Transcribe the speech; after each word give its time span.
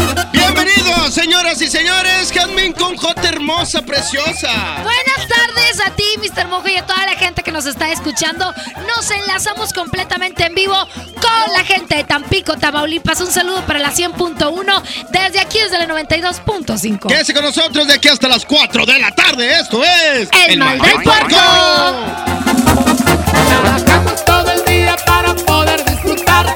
Bienvenidos, 0.31 1.13
señoras 1.13 1.61
y 1.61 1.67
señores. 1.67 2.31
Jazmín 2.33 2.73
con 2.73 2.95
J 2.95 3.27
hermosa, 3.27 3.81
preciosa. 3.81 4.49
Buenas 4.83 5.27
tardes 5.27 5.79
a 5.85 5.89
ti, 5.95 6.03
Mr. 6.17 6.47
Mojo, 6.47 6.67
y 6.67 6.77
a 6.77 6.85
toda 6.85 7.05
la 7.05 7.15
gente 7.15 7.43
que 7.43 7.51
nos 7.51 7.65
está 7.65 7.91
escuchando. 7.91 8.53
Nos 8.87 9.09
enlazamos 9.09 9.73
completamente 9.73 10.45
en 10.45 10.53
vivo 10.53 10.75
con 10.95 11.53
la 11.53 11.63
gente 11.63 11.95
de 11.95 12.03
Tampico, 12.03 12.57
Tamaulipas. 12.57 13.19
Un 13.21 13.31
saludo 13.31 13.65
para 13.65 13.79
la 13.79 13.91
100.1 13.91 14.83
desde 15.09 15.39
aquí, 15.39 15.59
desde 15.59 15.79
la 15.79 15.87
92.5. 15.87 17.07
Quédese 17.07 17.33
con 17.33 17.43
nosotros 17.43 17.87
de 17.87 17.93
aquí 17.93 18.07
hasta 18.09 18.27
las 18.27 18.45
4 18.45 18.85
de 18.85 18.99
la 18.99 19.11
tarde. 19.11 19.59
Esto 19.59 19.83
es. 19.83 20.29
El 20.47 20.59
mal 20.59 20.79
del 20.79 21.01
puerco. 21.01 21.37
Trabajamos 23.47 24.25
todo 24.25 24.51
el 24.51 24.65
día 24.65 24.95
para 25.05 25.33
poder 25.35 25.83
disfrutar. 25.85 26.55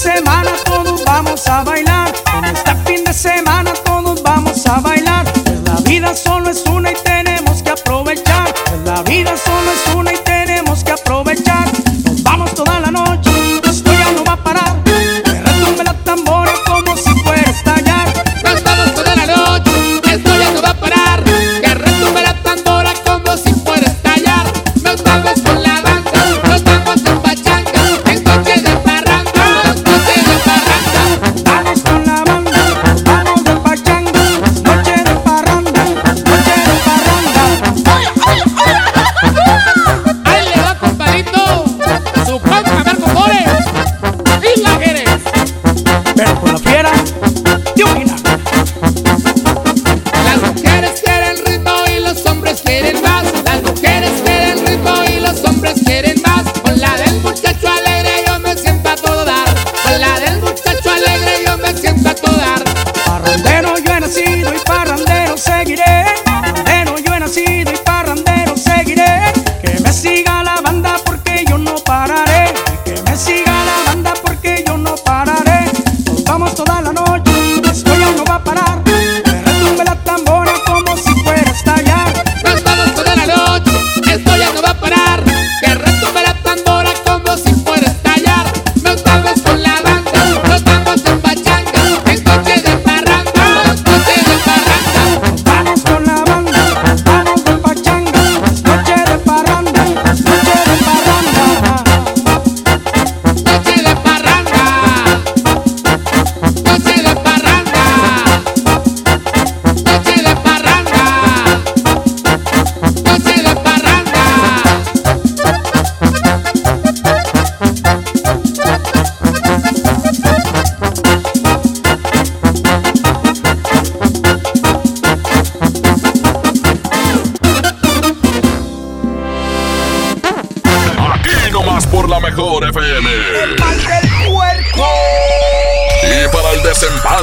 Semana 0.00 0.52
todos 0.64 1.04
vamos 1.04 1.46
a 1.46 1.62
bailar. 1.62 2.10
En 2.38 2.44
este 2.46 2.74
fin 2.86 3.04
de 3.04 3.12
semana 3.12 3.74
todos 3.84 4.22
vamos 4.22 4.66
a 4.66 4.80
bailar. 4.80 5.26
La 5.64 5.74
vida 5.82 6.14
solo 6.14 6.48
es 6.48 6.64
una 6.66 6.92
y 6.92 6.94
tenemos 7.04 7.62
que 7.62 7.70
aprovechar. 7.70 8.54
La 8.86 9.02
vida 9.02 9.36
solo 9.36 9.70
es 9.70 9.94
una 9.94 10.12
y 10.14 10.16
tenemos 10.16 10.29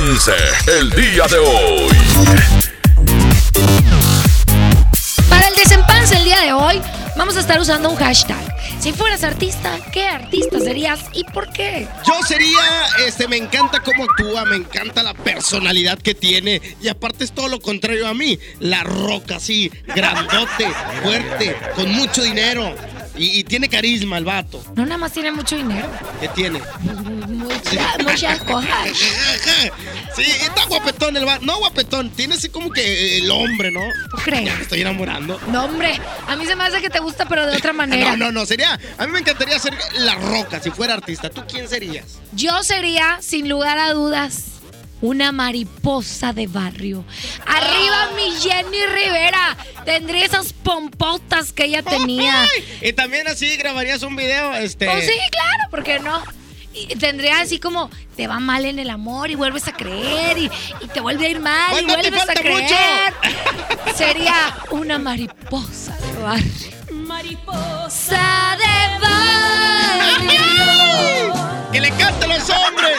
el 0.08 0.90
día 0.92 1.26
de 1.28 1.38
hoy. 1.38 1.90
Para 5.28 5.48
el 5.50 5.56
desempanse 5.56 6.16
el 6.16 6.24
día 6.24 6.40
de 6.40 6.54
hoy, 6.54 6.82
vamos 7.18 7.36
a 7.36 7.42
estar 7.42 7.60
usando 7.60 7.90
un 7.90 7.98
hashtag. 7.98 8.38
Si 8.80 8.94
fueras 8.94 9.26
artista, 9.26 9.78
¿qué 9.92 10.08
artista 10.08 10.60
serías 10.62 11.02
y 11.12 11.26
por 11.26 11.52
qué? 11.52 11.90
Yo 12.06 12.14
sería, 12.26 12.86
este, 13.06 13.28
me 13.28 13.36
encanta 13.36 13.82
cómo 13.82 14.06
actúa, 14.06 14.46
me 14.46 14.56
encanta 14.56 15.04
la 15.04 15.14
personalidad 15.14 16.00
que 16.00 16.16
tiene 16.16 16.62
y 16.82 16.88
aparte 16.88 17.26
es 17.26 17.34
todo 17.34 17.50
lo 17.50 17.60
contrario 17.60 18.08
a 18.08 18.14
mí, 18.14 18.40
la 18.62 18.84
roca 18.86 19.36
así, 19.36 19.70
grandote, 19.94 20.72
fuerte, 21.04 21.54
con 21.76 21.92
mucho 21.92 22.24
dinero, 22.24 22.74
y, 23.18 23.40
y 23.40 23.44
tiene 23.44 23.68
carisma 23.70 24.18
el 24.18 24.26
vato. 24.26 24.64
No 24.76 24.86
nada 24.86 24.98
más 24.98 25.12
tiene 25.12 25.32
mucho 25.32 25.56
dinero. 25.56 25.90
¿Qué 26.20 26.28
tiene? 26.30 26.62
Muchas, 27.28 28.04
muchas 28.04 28.40
cosas. 28.44 28.90
Sí, 30.16 30.24
está 30.24 30.66
guapetón 30.68 31.18
el 31.18 31.26
vato. 31.26 31.46
No 31.46 31.58
guapetón, 31.60 32.10
tiene 32.12 32.36
así 32.36 32.50
como 32.50 32.72
que 32.72 33.18
el 33.18 33.30
hombre, 33.32 33.72
¿no? 33.72 33.82
¿Tú 34.12 34.18
crees? 34.24 34.46
Ya 34.46 34.56
me 34.56 34.62
estoy 34.64 34.82
enamorando. 34.82 35.40
No, 35.52 35.66
hombre, 35.66 36.00
a 36.28 36.36
mí 36.36 36.46
se 36.46 36.56
me 36.56 36.64
hace 36.64 36.82
que 36.82 36.90
te 36.90 37.00
gusta, 37.00 37.26
pero 37.28 37.46
de 37.46 37.58
otra 37.58 37.74
manera. 37.74 38.12
No, 38.12 38.26
no, 38.26 38.32
no, 38.32 38.46
sería. 38.46 38.80
A 38.98 39.06
mí 39.06 39.12
me 39.14 39.20
encantaría 39.20 39.58
ser 39.60 39.78
la 40.00 40.16
roca 40.16 40.60
si 40.62 40.72
fuera 40.72 40.94
artista. 40.94 41.30
¿Tú 41.30 41.44
quién 41.50 41.68
serías? 41.68 42.20
Yo 42.34 42.64
sería, 42.64 43.18
sin 43.22 43.50
lugar 43.50 43.78
a 43.80 43.94
dudas, 43.94 44.44
una 45.02 45.32
mariposa 45.32 46.34
de 46.34 46.48
barrio. 46.48 47.04
Arriba 47.46 48.10
mi 48.16 48.32
Jenny 48.40 48.86
Rivera. 48.86 49.58
Tendría 49.86 50.26
esas 50.26 50.54
pompotas 50.54 51.54
que 51.54 51.66
ella 51.66 51.82
tenía. 51.84 52.48
Y 52.82 52.94
también 52.94 53.28
así 53.28 53.56
grabarías 53.58 54.04
un 54.04 54.16
video, 54.16 54.54
este. 54.56 54.86
Pues 54.86 55.06
sí, 55.06 55.20
claro, 55.32 55.70
¿por 55.70 55.84
qué 55.84 56.00
no? 56.00 56.22
y 56.78 56.96
tendría 56.96 57.40
así 57.40 57.60
como 57.60 57.90
te 58.16 58.28
va 58.28 58.40
mal 58.40 58.66
en 58.66 58.80
el 58.80 58.90
amor 58.90 59.32
y 59.32 59.36
vuelves 59.36 59.68
a 59.68 59.74
creer 59.74 60.38
y, 60.38 60.52
y 60.82 60.88
te 60.88 61.00
vuelve 61.00 61.26
a 61.26 61.30
ir 61.30 61.40
mal 61.40 61.82
y 61.82 61.86
vuelves 61.86 62.30
a 62.30 62.34
creer. 62.34 63.14
Sería 63.96 64.56
una 64.70 65.00
mariposa 65.00 65.98
de 65.98 66.22
barrio. 66.22 66.72
Mariposa 66.92 68.58
de 68.58 69.00
barrio. 69.00 70.42
¡Que 71.72 71.82
le 71.82 71.90
canten 71.92 72.30
los 72.30 72.50
hombres! 72.50 72.98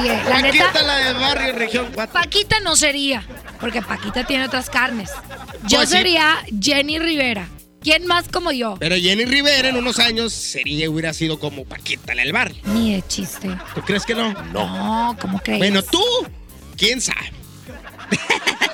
Oye, 0.00 0.20
la 0.28 0.42
neta, 0.42 0.64
Paquita, 0.66 0.82
la 0.82 0.96
de 0.96 1.12
barrio 1.14 1.52
región 1.54 1.88
4. 1.94 2.12
Paquita 2.12 2.60
no 2.60 2.76
sería, 2.76 3.22
porque 3.60 3.80
Paquita 3.82 4.24
tiene 4.24 4.44
otras 4.46 4.68
carnes. 4.70 5.10
Yo 5.68 5.78
Pues 5.78 5.88
sí. 5.90 5.96
sería 5.96 6.38
Jenny 6.60 6.98
Rivera. 6.98 7.48
¿Quién 7.80 8.06
más 8.06 8.28
como 8.28 8.50
yo? 8.50 8.76
Pero 8.80 8.96
Jenny 8.96 9.24
Rivera 9.26 9.68
en 9.68 9.76
unos 9.76 9.98
años 9.98 10.32
sería, 10.32 10.88
hubiera 10.88 11.12
sido 11.12 11.38
como 11.38 11.64
Paquita, 11.66 12.14
la 12.14 12.22
del 12.22 12.32
barrio. 12.32 12.56
Ni 12.64 12.94
de 12.94 13.02
chiste. 13.06 13.50
¿Tú 13.74 13.82
crees 13.82 14.04
que 14.06 14.14
no? 14.14 14.32
No, 14.52 15.16
¿cómo 15.20 15.38
crees? 15.40 15.58
Bueno, 15.58 15.82
tú, 15.82 16.02
quién 16.76 17.00
sabe. 17.00 17.30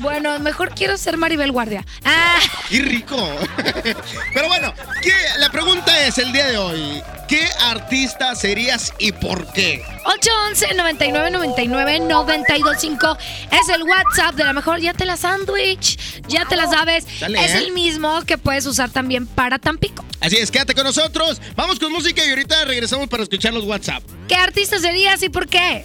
Bueno, 0.00 0.38
mejor 0.38 0.70
quiero 0.74 0.96
ser 0.96 1.16
Maribel 1.16 1.50
Guardia. 1.50 1.84
Ah, 2.04 2.38
¡Qué 2.70 2.80
rico! 2.82 3.16
Pero 4.34 4.46
bueno, 4.46 4.72
¿qué- 5.02 5.10
la 5.38 5.50
pregunta 5.50 6.06
es 6.06 6.18
el 6.18 6.32
día 6.32 6.46
de 6.46 6.56
hoy: 6.56 7.02
¿qué 7.28 7.46
artista 7.60 8.34
serías 8.34 8.92
y 8.98 9.12
por 9.12 9.52
qué? 9.52 9.82
811 10.04 10.74
99 10.74 11.30
99 11.30 12.00
925 12.00 13.18
es 13.52 13.68
el 13.68 13.82
WhatsApp 13.84 14.34
de 14.34 14.44
la 14.44 14.52
mejor. 14.52 14.80
Ya 14.80 14.94
te 14.94 15.04
la 15.04 15.16
sándwich, 15.16 15.98
ya 16.26 16.46
te 16.46 16.56
la 16.56 16.66
sabes. 16.66 17.06
Dale, 17.20 17.44
es 17.44 17.54
¿eh? 17.54 17.58
el 17.58 17.72
mismo 17.72 18.22
que 18.22 18.38
puedes 18.38 18.66
usar 18.66 18.90
también 18.90 19.26
para 19.26 19.58
Tampico. 19.58 20.04
Así 20.20 20.36
es, 20.36 20.50
quédate 20.50 20.74
con 20.74 20.84
nosotros. 20.84 21.40
Vamos 21.54 21.78
con 21.78 21.92
música 21.92 22.24
y 22.24 22.30
ahorita 22.30 22.64
regresamos 22.64 23.08
para 23.08 23.22
escuchar 23.22 23.52
los 23.52 23.64
WhatsApp. 23.64 24.02
¿Qué 24.26 24.34
artista 24.34 24.78
serías 24.78 25.22
y 25.22 25.28
por 25.28 25.46
qué? 25.46 25.84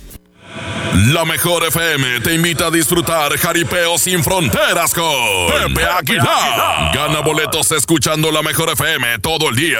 La 1.12 1.26
mejor 1.26 1.66
FM 1.66 2.22
te 2.22 2.36
invita 2.36 2.68
a 2.68 2.72
disfrutar 2.72 3.36
Jaripeo 3.38 3.98
sin 3.98 4.24
fronteras 4.24 4.94
con 4.94 5.04
Pepe 5.48 5.86
Aguilar. 5.86 6.94
Gana 6.94 7.20
boletos 7.22 7.72
escuchando 7.72 8.32
la 8.32 8.44
mejor 8.44 8.70
FM 8.70 9.20
todo 9.20 9.50
el 9.50 9.56
día. 9.56 9.80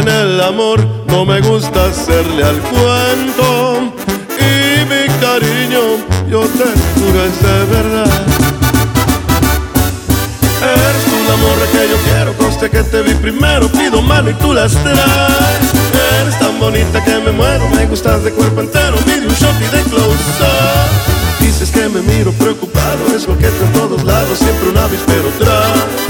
En 0.00 0.08
el 0.08 0.40
amor 0.40 0.80
no 1.08 1.26
me 1.26 1.42
gusta 1.42 1.84
hacerle 1.84 2.42
al 2.42 2.58
cuento 2.58 3.92
y 4.38 4.84
mi 4.86 5.06
cariño 5.20 5.80
yo 6.26 6.40
te 6.40 6.64
juro 6.94 7.24
es 7.26 7.42
de 7.42 7.64
verdad. 7.66 8.10
Eres 10.62 11.04
tú 11.04 11.16
la 11.28 11.36
morra 11.36 11.66
que 11.70 11.86
yo 11.90 11.96
quiero, 12.08 12.32
conste 12.38 12.70
que 12.70 12.82
te 12.82 13.02
vi 13.02 13.12
primero, 13.12 13.68
pido 13.68 14.00
mano 14.00 14.30
y 14.30 14.34
tú 14.34 14.54
las 14.54 14.72
traes. 14.72 15.68
Eres 16.22 16.38
tan 16.38 16.58
bonita 16.58 17.04
que 17.04 17.18
me 17.18 17.32
muero, 17.32 17.68
me 17.68 17.84
gustas 17.84 18.24
de 18.24 18.30
cuerpo 18.30 18.62
entero, 18.62 18.96
mide 19.04 19.26
un 19.26 19.34
shot 19.34 19.54
y 19.60 19.76
de 19.76 19.82
close 19.82 20.14
up. 20.40 21.44
Dices 21.44 21.70
que 21.70 21.90
me 21.90 22.00
miro 22.00 22.32
preocupado, 22.32 23.14
es 23.14 23.26
coqueta 23.26 23.64
en 23.66 23.72
todos 23.74 24.02
lados, 24.04 24.38
siempre 24.38 24.70
un 24.70 24.78
avispero 24.78 25.28
tras. 25.38 26.09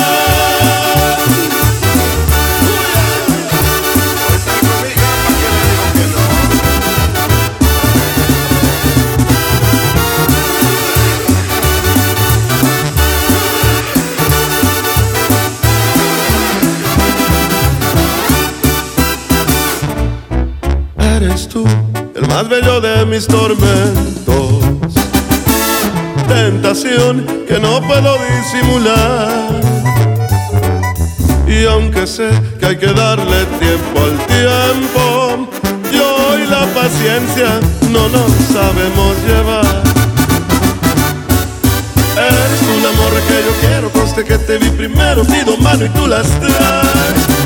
Más 22.31 22.47
bello 22.47 22.79
de 22.79 23.05
mis 23.05 23.27
tormentos. 23.27 24.63
Tentación 26.27 27.25
que 27.47 27.59
no 27.59 27.81
puedo 27.81 28.17
disimular. 28.31 29.61
Y 31.47 31.65
aunque 31.65 32.07
sé 32.07 32.29
que 32.59 32.65
hay 32.67 32.77
que 32.77 32.93
darle 32.93 33.45
tiempo 33.59 33.99
al 34.07 34.17
tiempo, 34.27 35.49
yo 35.91 36.39
y 36.39 36.47
la 36.47 36.65
paciencia 36.73 37.59
no 37.91 38.07
nos 38.07 38.31
sabemos 38.53 39.13
llevar. 39.27 39.83
Eres 42.15 42.83
la 42.85 42.91
morra 42.99 43.21
que 43.27 43.37
yo 43.47 43.53
quiero, 43.61 43.89
conste 43.89 44.23
que 44.23 44.37
te 44.37 44.57
vi 44.57 44.69
primero, 44.69 45.23
pido 45.25 45.57
mano 45.57 45.85
y 45.85 45.89
tú 45.89 46.07
las 46.07 46.27
traes. 46.39 47.30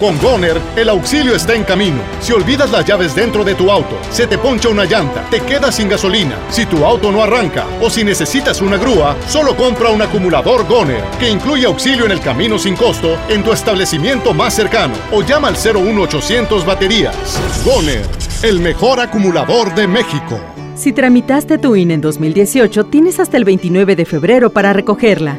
Con 0.00 0.18
Goner, 0.18 0.58
el 0.76 0.88
auxilio 0.88 1.34
está 1.34 1.54
en 1.54 1.62
camino. 1.62 1.98
Si 2.22 2.32
olvidas 2.32 2.70
las 2.70 2.86
llaves 2.86 3.14
dentro 3.14 3.44
de 3.44 3.54
tu 3.54 3.70
auto, 3.70 3.98
se 4.10 4.26
te 4.26 4.38
poncha 4.38 4.70
una 4.70 4.86
llanta, 4.86 5.28
te 5.28 5.40
quedas 5.40 5.74
sin 5.74 5.90
gasolina, 5.90 6.38
si 6.48 6.64
tu 6.64 6.86
auto 6.86 7.12
no 7.12 7.22
arranca 7.22 7.66
o 7.82 7.90
si 7.90 8.02
necesitas 8.02 8.62
una 8.62 8.78
grúa, 8.78 9.14
solo 9.28 9.54
compra 9.54 9.90
un 9.90 10.00
acumulador 10.00 10.66
Goner, 10.66 11.04
que 11.18 11.28
incluye 11.28 11.66
auxilio 11.66 12.06
en 12.06 12.12
el 12.12 12.20
camino 12.22 12.58
sin 12.58 12.76
costo 12.76 13.18
en 13.28 13.42
tu 13.42 13.52
establecimiento 13.52 14.32
más 14.32 14.54
cercano 14.54 14.94
o 15.12 15.20
llama 15.20 15.48
al 15.48 15.56
01800 15.56 16.64
baterías. 16.64 17.14
Goner, 17.62 18.06
el 18.42 18.58
mejor 18.58 19.00
acumulador 19.00 19.74
de 19.74 19.86
México. 19.86 20.40
Si 20.76 20.94
tramitaste 20.94 21.58
tu 21.58 21.76
INE 21.76 21.92
en 21.92 22.00
2018, 22.00 22.84
tienes 22.84 23.20
hasta 23.20 23.36
el 23.36 23.44
29 23.44 23.96
de 23.96 24.06
febrero 24.06 24.48
para 24.48 24.72
recogerla. 24.72 25.38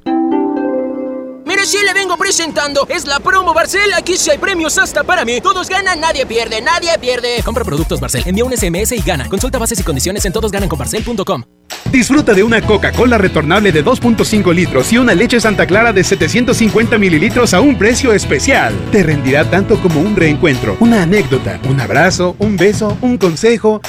Sí 1.63 1.77
le 1.85 1.93
vengo 1.93 2.17
presentando. 2.17 2.87
Es 2.89 3.05
la 3.05 3.19
promo 3.19 3.53
Barcel. 3.53 3.93
Aquí 3.93 4.17
sí 4.17 4.31
hay 4.31 4.39
premios 4.39 4.79
hasta 4.79 5.03
para 5.03 5.23
mí. 5.23 5.39
Todos 5.41 5.69
ganan, 5.69 5.99
nadie 5.99 6.25
pierde, 6.25 6.59
nadie 6.59 6.97
pierde. 6.99 7.41
Compra 7.45 7.63
productos 7.63 7.99
Barcel, 7.99 8.23
envía 8.25 8.43
un 8.43 8.51
SMS 8.51 8.93
y 8.93 9.01
gana. 9.01 9.29
Consulta 9.29 9.59
bases 9.59 9.79
y 9.79 9.83
condiciones 9.83 10.25
en 10.25 10.33
todosgananconbarcel.com. 10.33 11.43
Disfruta 11.91 12.33
de 12.33 12.43
una 12.43 12.61
Coca-Cola 12.61 13.17
retornable 13.17 13.71
de 13.71 13.85
2.5 13.85 14.53
litros 14.53 14.91
y 14.91 14.97
una 14.97 15.13
leche 15.13 15.39
Santa 15.39 15.67
Clara 15.67 15.93
de 15.93 16.03
750 16.03 16.97
mililitros 16.97 17.53
a 17.53 17.61
un 17.61 17.77
precio 17.77 18.11
especial. 18.11 18.73
Te 18.91 19.03
rendirá 19.03 19.49
tanto 19.49 19.79
como 19.81 19.99
un 20.01 20.15
reencuentro, 20.15 20.77
una 20.79 21.03
anécdota, 21.03 21.59
un 21.69 21.79
abrazo, 21.79 22.35
un 22.39 22.57
beso, 22.57 22.97
un 23.01 23.17
consejo. 23.17 23.81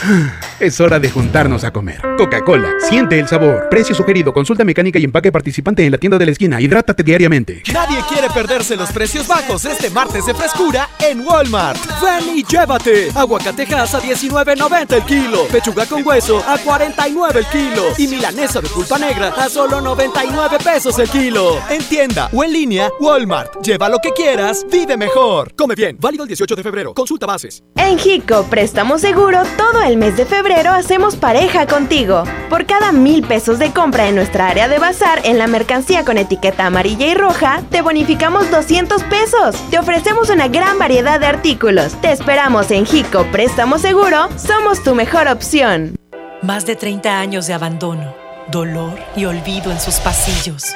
Es 0.63 0.81
hora 0.81 1.01
de 1.01 1.11
juntarnos 1.11 1.65
a 1.65 1.73
comer. 1.73 2.01
Coca-Cola, 2.17 2.75
siente 2.89 3.19
el 3.19 3.27
sabor. 3.27 3.69
Precio 3.69 3.97
sugerido, 3.97 4.33
consulta 4.33 4.63
mecánica 4.63 4.97
y 4.97 5.03
empaque 5.03 5.33
participante 5.33 5.85
en 5.85 5.91
la 5.91 5.99
tienda 5.99 6.19
de 6.19 6.27
la 6.27 6.31
esquina. 6.31 6.61
Hidrátate 6.61 7.03
diariamente. 7.03 7.65
Nadie 7.73 7.99
quiere 8.09 8.29
perderse 8.31 8.77
los 8.77 8.93
precios 8.93 9.27
bajos 9.27 9.65
este 9.65 9.91
martes 9.91 10.25
de 10.25 10.33
frescura 10.35 10.89
en 11.01 11.27
Walmart. 11.27 11.81
Ven 12.01 12.39
y 12.39 12.45
llévate. 12.45 13.09
Aguacatejas 13.13 13.93
a 13.97 14.01
19.90 14.01 14.93
el 14.93 15.03
kilo. 15.03 15.49
Pechuga 15.51 15.85
con 15.85 16.07
hueso 16.07 16.39
a 16.47 16.57
49 16.59 17.41
el 17.41 17.47
kilo. 17.47 17.83
Y 17.99 18.07
milanesa 18.07 18.61
de 18.61 18.69
pulpa 18.69 19.01
negra 19.01 19.35
a 19.37 19.49
solo 19.49 19.81
99 19.81 20.59
pesos 20.63 20.97
el 21.01 21.09
kilo. 21.09 21.59
En 21.71 21.83
tienda 21.83 22.31
o 22.33 22.45
en 22.45 22.53
línea, 22.53 22.89
Walmart. 23.01 23.61
Lleva 23.65 23.89
lo 23.89 23.99
que 23.99 24.13
quieras, 24.13 24.65
vive 24.71 24.97
mejor. 24.97 25.55
Come 25.57 25.75
bien. 25.75 25.97
Válido 25.99 26.23
el 26.23 26.29
18 26.29 26.55
de 26.55 26.63
febrero. 26.63 26.95
Consulta 26.95 27.27
bases. 27.27 27.65
En 27.75 27.99
Hico 27.99 28.45
Préstamo 28.45 28.97
Seguro, 28.97 29.43
todo 29.57 29.83
el 29.83 29.97
mes 29.97 30.17
de 30.17 30.25
febrero 30.25 30.52
hacemos 30.61 31.17
pareja 31.17 31.67
contigo. 31.67 32.25
Por 32.51 32.67
cada 32.67 32.93
mil 32.93 33.23
pesos 33.27 33.59
de 33.59 33.73
compra 33.73 34.09
en 34.09 34.15
nuestra 34.15 34.49
área 34.49 34.69
de 34.69 34.79
bazar 34.79 35.21
en 35.25 35.39
la 35.39 35.47
mercancía 35.47 36.05
con 36.05 36.19
etiqueta 36.19 36.67
amarilla 36.67 37.07
y 37.07 37.15
roja, 37.15 37.63
te 37.71 37.81
bonificamos 37.81 38.51
200 38.51 39.03
pesos. 39.05 39.57
Te 39.71 39.79
ofrecemos 39.79 40.31
una 40.31 40.49
gran 40.49 40.79
variedad 40.79 41.19
de 41.19 41.27
artículos. 41.27 42.01
Te 42.01 42.13
esperamos 42.13 42.71
en 42.71 42.87
Hico 42.91 43.25
Préstamo 43.33 43.79
Seguro. 43.79 44.29
Somos 44.37 44.83
tu 44.83 44.95
mejor 44.95 45.29
opción. 45.29 45.97
Más 46.43 46.67
de 46.67 46.77
30 46.77 47.19
años 47.19 47.47
de 47.47 47.55
abandono, 47.55 48.15
dolor 48.51 48.99
y 49.17 49.25
olvido 49.25 49.71
en 49.71 49.81
sus 49.81 49.97
pasillos. 49.97 50.75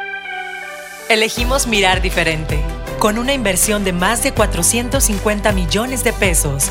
Elegimos 1.08 1.66
mirar 1.66 2.00
diferente. 2.00 2.60
Con 2.98 3.18
una 3.18 3.34
inversión 3.34 3.84
de 3.84 3.92
más 3.92 4.22
de 4.22 4.32
450 4.32 5.52
millones 5.52 6.02
de 6.02 6.12
pesos, 6.12 6.70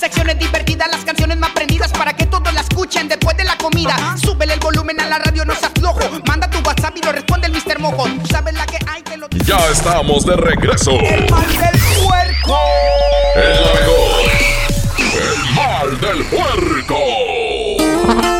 Secciones 0.00 0.38
divertidas, 0.38 0.88
las 0.90 1.04
canciones 1.04 1.36
más 1.36 1.50
prendidas 1.50 1.92
para 1.92 2.14
que 2.14 2.24
todos 2.24 2.54
la 2.54 2.62
escuchen 2.62 3.06
después 3.06 3.36
de 3.36 3.44
la 3.44 3.58
comida. 3.58 4.16
Súbele 4.16 4.54
el 4.54 4.60
volumen 4.60 4.98
a 4.98 5.06
la 5.06 5.18
radio, 5.18 5.44
no 5.44 5.54
se 5.54 5.66
aflojo. 5.66 6.00
Manda 6.26 6.48
tu 6.48 6.58
WhatsApp 6.66 6.96
y 6.96 7.02
lo 7.02 7.12
responde 7.12 7.48
el 7.48 7.52
Mr. 7.52 7.78
Mojo. 7.80 8.04
Tú 8.04 8.26
sabes 8.30 8.54
la 8.54 8.64
que 8.64 8.78
hay 8.88 9.02
que 9.02 9.18
lo. 9.18 9.28
Ya 9.44 9.58
estamos 9.70 10.24
de 10.24 10.36
regreso. 10.36 10.92
El 10.92 11.30
mal 11.30 11.46
del 11.46 11.78
puerco. 12.02 12.58
Es 13.36 13.60
la 13.60 13.74
mejor. 13.74 14.24
El 15.20 15.54
mal 15.54 16.00
del 16.00 16.24
puerco. 16.24 16.96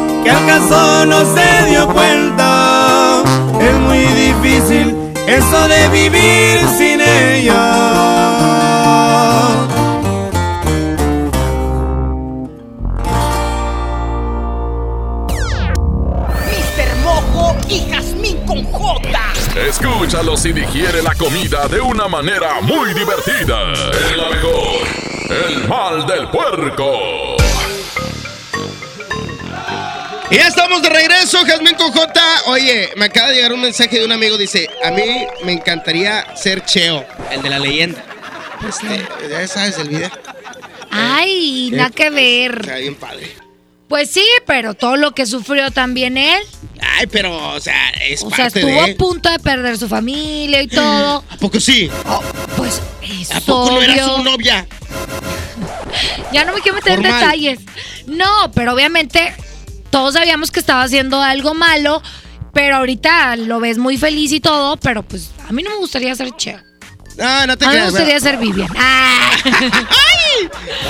que 0.23 0.29
al 0.29 0.45
caso 0.45 1.05
no 1.05 1.25
se 1.35 1.69
dio 1.69 1.87
cuenta. 1.87 3.23
Es 3.59 3.73
muy 3.79 4.05
difícil 4.05 4.95
eso 5.27 5.67
de 5.67 5.87
vivir 5.89 6.59
sin 6.77 7.01
ella. 7.01 7.71
Mr. 16.45 16.95
Mojo 17.03 17.55
y 17.69 17.89
Jazmín 17.89 18.37
con 18.45 18.63
J. 18.63 19.01
Escúchalos 19.67 20.45
y 20.45 20.53
digiere 20.53 21.01
la 21.01 21.13
comida 21.15 21.67
de 21.67 21.81
una 21.81 22.07
manera 22.07 22.61
muy 22.61 22.93
divertida. 22.93 23.73
Es 23.73 24.17
la 24.17 24.29
mejor. 24.29 25.01
El 25.29 25.67
mal 25.67 26.05
del 26.05 26.29
puerco. 26.29 27.30
Y 30.31 30.35
ya 30.35 30.47
estamos 30.47 30.81
de 30.81 30.89
regreso, 30.89 31.39
Jazmín 31.45 31.75
con 31.75 31.91
J. 31.91 32.21
Oye, 32.45 32.89
me 32.95 33.05
acaba 33.05 33.27
de 33.29 33.35
llegar 33.35 33.51
un 33.53 33.61
mensaje 33.61 33.99
de 33.99 34.05
un 34.05 34.11
amigo. 34.13 34.37
Dice: 34.37 34.69
A 34.83 34.91
mí 34.91 35.03
me 35.43 35.51
encantaría 35.51 36.25
ser 36.37 36.63
Cheo, 36.65 37.05
el 37.31 37.41
de 37.41 37.49
la 37.49 37.59
leyenda. 37.59 38.03
Este, 38.67 39.05
ya 39.29 39.47
sabes 39.47 39.77
el 39.77 39.89
video. 39.89 40.09
Ay, 40.89 41.69
Eh, 41.73 41.75
nada 41.75 41.89
que 41.89 42.09
ver. 42.09 42.59
Está 42.61 42.75
bien 42.75 42.95
padre. 42.95 43.35
Pues 43.89 44.09
sí, 44.09 44.25
pero 44.47 44.73
todo 44.73 44.95
lo 44.95 45.11
que 45.11 45.25
sufrió 45.25 45.69
también 45.71 46.17
él. 46.17 46.41
Ay, 46.79 47.07
pero, 47.07 47.37
o 47.55 47.59
sea, 47.59 47.89
es 48.07 48.23
O 48.23 48.29
sea, 48.31 48.47
estuvo 48.47 48.67
de. 48.67 48.91
a 48.93 48.95
punto 48.95 49.29
de 49.29 49.37
perder 49.39 49.77
su 49.77 49.89
familia 49.89 50.61
y 50.61 50.67
todo. 50.69 51.25
¿A 51.29 51.37
poco 51.37 51.59
sí? 51.59 51.89
Pues 52.55 52.81
es 53.01 53.31
¿A 53.31 53.41
poco 53.41 53.71
no 53.71 53.81
era 53.81 53.93
obvio. 54.05 54.15
su 54.15 54.23
novia? 54.23 54.65
Ya 56.31 56.45
no 56.45 56.53
me 56.53 56.61
quiero 56.61 56.75
meter 56.77 56.93
en 56.93 57.03
detalles. 57.03 57.59
No, 58.07 58.49
pero 58.55 58.73
obviamente 58.73 59.33
todos 59.91 60.15
sabíamos 60.15 60.49
que 60.51 60.59
estaba 60.59 60.81
haciendo 60.83 61.21
algo 61.21 61.53
malo, 61.53 62.01
pero 62.53 62.77
ahorita 62.77 63.35
lo 63.35 63.59
ves 63.59 63.77
muy 63.77 63.97
feliz 63.97 64.31
y 64.31 64.39
todo, 64.39 64.77
pero 64.77 65.03
pues 65.03 65.29
a 65.47 65.51
mí 65.53 65.61
no 65.63 65.69
me 65.69 65.75
gustaría 65.77 66.13
ser 66.15 66.35
Cheo. 66.35 66.59
No, 67.17 67.45
no 67.45 67.57
te 67.57 67.65
A 67.65 67.69
mí 67.69 67.75
me 67.75 67.85
gustaría 67.85 68.19
ser 68.19 68.37
Vivian. 68.37 68.69
Ah. 68.77 69.37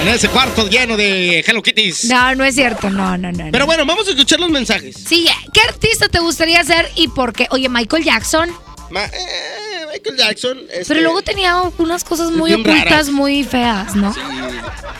En 0.01 0.08
ese 0.08 0.29
cuarto 0.29 0.67
lleno 0.70 0.96
de 0.98 1.43
Hello 1.46 1.62
Kitties. 1.62 2.05
No, 2.05 2.36
no 2.36 2.43
es 2.43 2.55
cierto, 2.55 2.89
no, 2.89 3.17
no, 3.17 3.31
no. 3.31 3.50
Pero 3.51 3.65
bueno, 3.65 3.86
vamos 3.86 4.08
a 4.08 4.12
escuchar 4.12 4.39
los 4.39 4.50
mensajes. 4.50 4.96
Sí, 5.08 5.27
¿qué 5.53 5.62
artista 5.62 6.08
te 6.10 6.20
gustaría 6.20 6.63
ser 6.63 6.89
y 6.96 7.08
por 7.08 7.33
qué? 7.33 7.48
Oye, 7.51 7.68
Michael 7.70 8.03
Jackson. 8.03 8.50
Ma- 8.92 9.05
eh, 9.05 9.85
Michael 9.92 10.18
Jackson. 10.18 10.59
este, 10.72 10.85
Pero 10.87 11.01
luego 11.01 11.22
tenía 11.22 11.59
unas 11.77 12.03
cosas 12.03 12.31
muy 12.31 12.53
ocultas, 12.53 12.83
raras. 12.85 13.09
muy 13.09 13.44
feas, 13.44 13.96
¿no? 13.96 14.14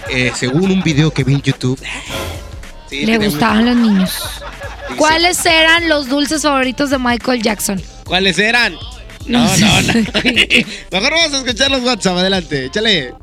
eh, 0.10 0.32
según 0.36 0.72
un 0.72 0.82
video 0.84 1.12
que 1.14 1.24
vi 1.24 1.34
en 1.36 1.42
YouTube. 1.42 1.80
Sí, 2.92 3.06
Le 3.08 3.18
gustaban 3.18 3.66
los 3.66 3.76
niños. 3.76 4.12
Dice- 4.90 4.96
¿Cuáles 4.98 5.44
eran 5.48 5.90
los 5.90 6.08
dulces 6.10 6.44
favoritos 6.44 6.90
de 6.92 7.00
Michael 7.00 7.42
Jackson? 7.42 7.82
¿Cuáles 8.06 8.38
eran? 8.38 8.76
No, 9.26 9.40
no, 9.58 9.82
no. 9.82 9.94
Mejor 10.92 11.12
vamos 11.12 11.34
a 11.34 11.38
escuchar 11.38 11.72
los 11.72 11.82
WhatsApp. 11.84 12.18
Adelante, 12.18 12.66
échale. 12.66 13.14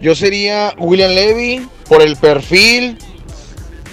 Yo 0.00 0.14
sería 0.14 0.72
William 0.78 1.10
Levy 1.10 1.68
por 1.88 2.02
el 2.02 2.16
perfil, 2.16 2.96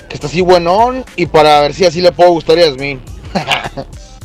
que 0.07 0.15
está 0.15 0.27
así 0.27 0.41
buenón, 0.41 1.03
y 1.15 1.25
para 1.25 1.59
ver 1.61 1.73
si 1.73 1.85
así 1.85 1.99
le 2.01 2.11
puedo 2.11 2.31
gustar 2.31 2.57
a 2.59 2.61
Yasmín. 2.61 3.01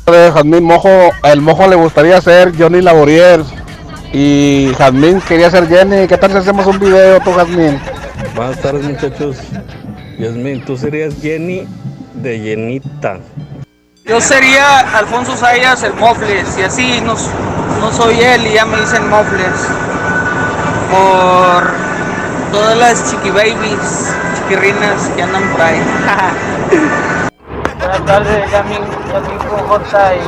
de 0.07 0.31
Jazmín 0.33 0.65
Mojo, 0.65 1.11
el 1.25 1.41
Mojo 1.41 1.67
le 1.69 1.77
gustaría 1.77 2.21
ser 2.21 2.53
Johnny 2.57 2.81
Laboriel 2.83 3.45
y 4.13 4.73
Jazmín 4.77 5.21
quería 5.23 5.51
ser 5.51 5.67
Jenny. 5.69 6.07
¿Qué 6.07 6.19
tal 6.19 6.31
si 6.33 6.37
hacemos 6.39 6.67
un 6.67 6.79
video 6.79 7.21
tú, 7.21 7.33
Jazmín? 7.33 7.81
Buenas 8.37 8.61
tardes 8.61 8.85
muchachos. 8.85 9.37
Yasmin, 10.21 10.63
tú 10.67 10.77
serías 10.77 11.15
Jenny 11.23 11.67
de 12.13 12.39
Llenita. 12.39 13.21
Yo 14.05 14.21
sería 14.21 14.81
Alfonso 14.99 15.35
Sayas 15.35 15.83
el 15.83 15.95
Mofles 15.95 16.59
y 16.59 16.63
así 16.63 17.01
no, 17.01 17.15
no 17.81 17.91
soy 17.91 18.21
él 18.21 18.47
y 18.47 18.53
ya 18.53 18.67
me 18.67 18.79
dicen 18.79 19.09
Mofles 19.09 19.67
por 20.91 21.73
todas 22.53 22.77
las 22.77 23.11
chiqui 23.11 23.31
babies, 23.31 24.15
chiquirrinas 24.37 25.09
que 25.17 25.23
andan 25.23 25.43
por 25.53 25.63
ahí. 25.63 25.81
Buenas 27.79 28.05
tardes, 28.05 28.51
Yamin, 28.51 28.83
Yamin 29.11 29.39
con 29.39 29.61
J 29.69 30.15
y 30.17 30.19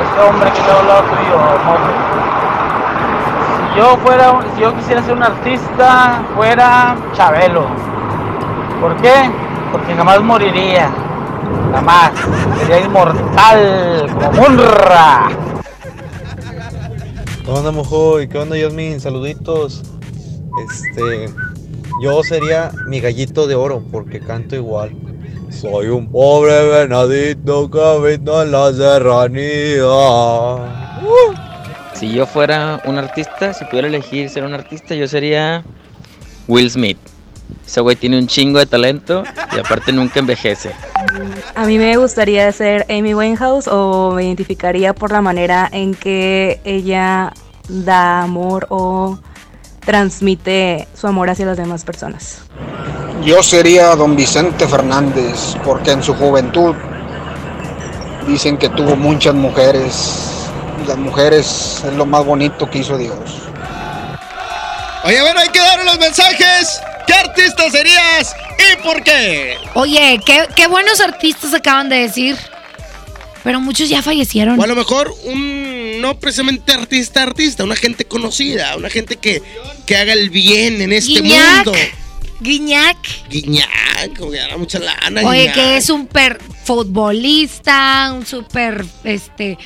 este 0.00 0.20
hombre 0.26 0.50
que 0.50 0.58
está 0.60 0.80
al 0.80 0.88
lado 0.88 1.02
tuyo, 1.02 1.36
Mojo. 1.66 1.90
Si 3.58 3.78
yo 3.78 3.96
fuera, 3.98 4.40
si 4.54 4.62
yo 4.62 4.74
quisiera 4.76 5.02
ser 5.02 5.12
un 5.12 5.24
artista, 5.24 6.22
fuera 6.34 6.96
Chabelo. 7.12 7.97
¿Por 8.80 8.96
qué? 9.02 9.12
Porque 9.72 9.94
jamás 9.94 10.22
moriría. 10.22 10.90
Jamás. 11.72 12.12
Sería 12.60 12.80
inmortal, 12.80 14.06
como 14.14 14.32
Munra. 14.32 15.28
¿Qué 17.44 17.50
onda, 17.50 17.72
mojo? 17.72 18.20
¿Y 18.20 18.28
qué 18.28 18.38
onda, 18.38 18.56
Yasmin? 18.56 19.00
Saluditos. 19.00 19.82
Este. 20.64 21.28
Yo 22.00 22.22
sería 22.22 22.70
mi 22.86 23.00
gallito 23.00 23.48
de 23.48 23.56
oro 23.56 23.82
porque 23.90 24.20
canto 24.20 24.54
igual. 24.54 24.92
Soy 25.50 25.88
un 25.88 26.12
pobre 26.12 26.68
venadito 26.68 27.68
que 27.70 27.82
habita 27.82 28.42
en 28.42 28.52
la 28.52 28.72
serranía. 28.72 29.88
Si 31.94 32.12
yo 32.12 32.26
fuera 32.26 32.80
un 32.84 32.98
artista, 32.98 33.52
si 33.52 33.64
pudiera 33.64 33.88
elegir 33.88 34.30
ser 34.30 34.44
un 34.44 34.54
artista, 34.54 34.94
yo 34.94 35.08
sería 35.08 35.64
Will 36.46 36.70
Smith. 36.70 36.98
Ese 37.66 37.80
güey 37.80 37.96
tiene 37.96 38.18
un 38.18 38.26
chingo 38.26 38.58
de 38.58 38.66
talento 38.66 39.24
y 39.54 39.58
aparte 39.58 39.92
nunca 39.92 40.20
envejece. 40.20 40.72
A 41.54 41.66
mí 41.66 41.78
me 41.78 41.96
gustaría 41.96 42.50
ser 42.52 42.86
Amy 42.88 43.14
Winehouse 43.14 43.68
o 43.68 44.12
me 44.14 44.24
identificaría 44.24 44.94
por 44.94 45.12
la 45.12 45.20
manera 45.20 45.68
en 45.70 45.94
que 45.94 46.60
ella 46.64 47.32
da 47.68 48.22
amor 48.22 48.66
o 48.70 49.18
transmite 49.84 50.88
su 50.94 51.06
amor 51.06 51.30
hacia 51.30 51.46
las 51.46 51.56
demás 51.56 51.84
personas. 51.84 52.42
Yo 53.24 53.42
sería 53.42 53.94
don 53.96 54.16
Vicente 54.16 54.66
Fernández, 54.66 55.56
porque 55.64 55.92
en 55.92 56.02
su 56.02 56.14
juventud 56.14 56.74
dicen 58.26 58.56
que 58.56 58.68
tuvo 58.68 58.96
muchas 58.96 59.34
mujeres. 59.34 60.46
Y 60.82 60.86
las 60.86 60.96
mujeres 60.96 61.82
es 61.84 61.92
lo 61.94 62.06
más 62.06 62.24
bonito 62.24 62.70
que 62.70 62.78
hizo 62.78 62.96
Dios. 62.96 63.48
Oye, 65.04 65.20
bueno, 65.20 65.40
hay 65.40 65.48
que 65.48 65.58
dar 65.58 65.84
los 65.84 65.98
mensajes. 65.98 66.80
¿Qué 67.08 67.14
artista 67.14 67.70
serías 67.70 68.36
y 68.58 68.82
por 68.82 69.02
qué? 69.02 69.56
Oye, 69.74 70.20
qué, 70.24 70.46
qué 70.54 70.66
buenos 70.68 71.00
artistas 71.00 71.54
acaban 71.54 71.88
de 71.88 71.96
decir. 71.96 72.36
Pero 73.42 73.60
muchos 73.60 73.88
ya 73.88 74.02
fallecieron. 74.02 74.60
O 74.60 74.62
a 74.62 74.66
lo 74.66 74.76
mejor 74.76 75.12
un 75.24 76.00
no 76.00 76.18
precisamente 76.20 76.72
artista, 76.72 77.22
artista, 77.22 77.64
una 77.64 77.76
gente 77.76 78.04
conocida, 78.04 78.76
una 78.76 78.90
gente 78.90 79.16
que, 79.16 79.42
que 79.86 79.96
haga 79.96 80.12
el 80.12 80.30
bien 80.30 80.82
en 80.82 80.92
este 80.92 81.20
Guiñac. 81.22 81.64
mundo. 81.66 81.72
Guiñac. 82.40 82.96
Guiñac, 83.28 84.16
como 84.16 84.30
que 84.30 84.38
gana 84.38 84.56
mucha 84.56 84.78
lana. 84.78 85.22
Oye, 85.26 85.40
Guiñac. 85.40 85.54
que 85.54 85.76
es 85.78 85.90
un 85.90 86.02
super 86.02 86.38
futbolista, 86.64 88.12
un 88.14 88.26
super, 88.26 88.84
este, 89.04 89.58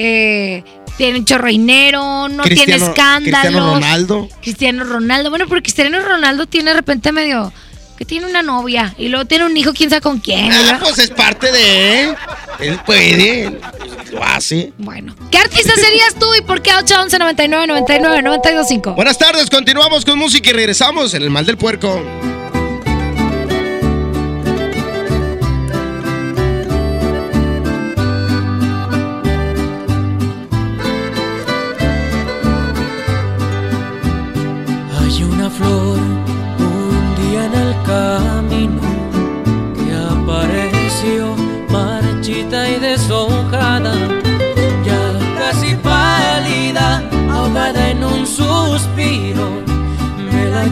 eh, 0.00 0.62
tiene 0.96 1.24
dinero, 1.48 2.28
no 2.28 2.44
tiene 2.44 2.76
escándalos. 2.76 3.22
Cristiano 3.22 3.74
Ronaldo. 3.74 4.28
Cristiano 4.40 4.84
Ronaldo. 4.84 5.30
Bueno, 5.30 5.46
pero 5.48 5.60
Cristiano 5.60 6.00
Ronaldo 6.00 6.46
tiene 6.46 6.70
de 6.70 6.76
repente 6.76 7.10
medio 7.10 7.52
Que 7.96 8.04
tiene 8.04 8.26
una 8.26 8.42
novia 8.42 8.94
y 8.96 9.08
luego 9.08 9.26
tiene 9.26 9.44
un 9.46 9.56
hijo, 9.56 9.72
quién 9.72 9.90
sabe 9.90 10.02
con 10.02 10.20
quién. 10.20 10.52
Ah, 10.52 10.78
pues 10.80 10.98
es 11.00 11.10
parte 11.10 11.50
de. 11.50 12.14
Él 12.60 12.78
puede, 12.86 13.46
él 13.46 13.60
lo 14.12 14.22
hace. 14.22 14.72
Bueno. 14.78 15.16
¿Qué 15.32 15.38
artista 15.38 15.74
serías 15.74 16.14
tú 16.14 16.32
y 16.36 16.42
por 16.42 16.62
qué 16.62 16.70
811 16.70 17.18
99 17.18 17.66
99 17.66 18.22
925? 18.22 18.94
Buenas 18.94 19.18
tardes, 19.18 19.50
continuamos 19.50 20.04
con 20.04 20.16
música 20.16 20.50
y 20.50 20.52
regresamos 20.52 21.12
en 21.14 21.22
el 21.22 21.30
mal 21.30 21.44
del 21.44 21.58
puerco. 21.58 22.00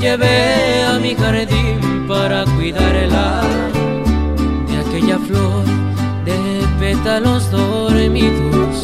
Llevé 0.07 0.85
a 0.85 0.99
mi 1.01 1.15
jardín 1.17 2.07
para 2.07 2.45
cuidarla. 2.57 3.43
De 4.69 4.75
aquella 4.85 5.19
flor 5.19 5.65
de 6.25 6.39
pétalos 6.79 7.51
dormidos 7.51 8.77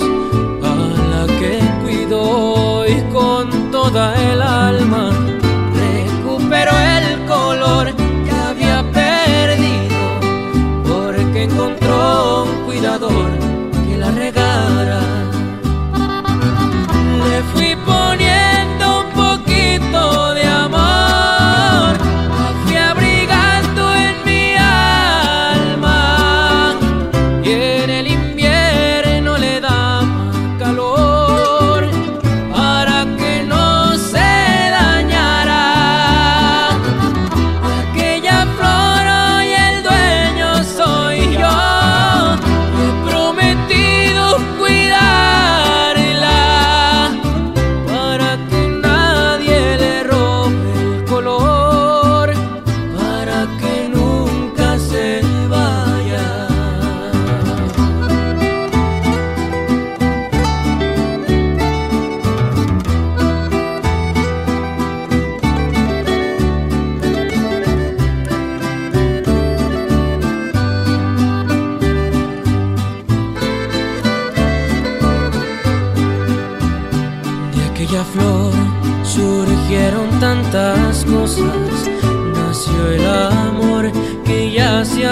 a 0.72 0.74
la 1.12 1.22
que 1.38 1.54
cuidó 1.82 2.84
y 2.86 2.98
con 3.12 3.70
toda 3.70 4.04
el 4.30 4.42
alma 4.42 5.11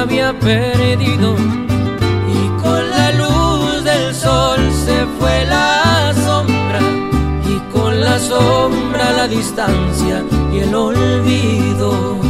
había 0.00 0.32
perdido 0.32 1.36
y 2.26 2.62
con 2.62 2.88
la 2.88 3.12
luz 3.12 3.84
del 3.84 4.14
sol 4.14 4.58
se 4.72 5.04
fue 5.18 5.44
la 5.44 6.14
sombra 6.24 6.80
y 7.46 7.58
con 7.70 8.00
la 8.00 8.18
sombra 8.18 9.12
la 9.12 9.28
distancia 9.28 10.24
y 10.52 10.60
el 10.60 10.74
olvido. 10.74 12.29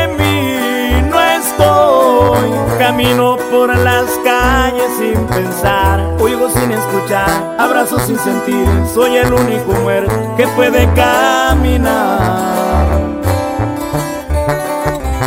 camino 2.81 3.37
por 3.51 3.69
las 3.77 4.09
calles 4.25 4.89
sin 4.97 5.27
pensar, 5.27 5.99
oigo 6.19 6.49
sin 6.49 6.71
escuchar, 6.71 7.55
abrazo 7.59 7.99
sin 7.99 8.17
sentir, 8.17 8.65
soy 8.91 9.17
el 9.17 9.31
único 9.31 9.71
muerto 9.83 10.35
que 10.35 10.47
puede 10.47 10.91
caminar. 10.95 12.87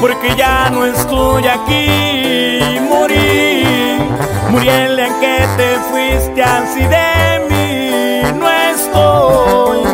Porque 0.01 0.35
ya 0.37 0.69
no 0.71 0.85
estoy 0.85 1.47
aquí, 1.47 2.81
morí, 2.89 3.63
morí 4.51 4.69
en 4.69 4.97
que 5.21 5.47
te 5.57 5.79
fuiste 5.93 6.43
así 6.43 6.81
de 6.81 7.41
mí. 7.49 8.33
No 8.37 8.51
estoy, 8.51 9.94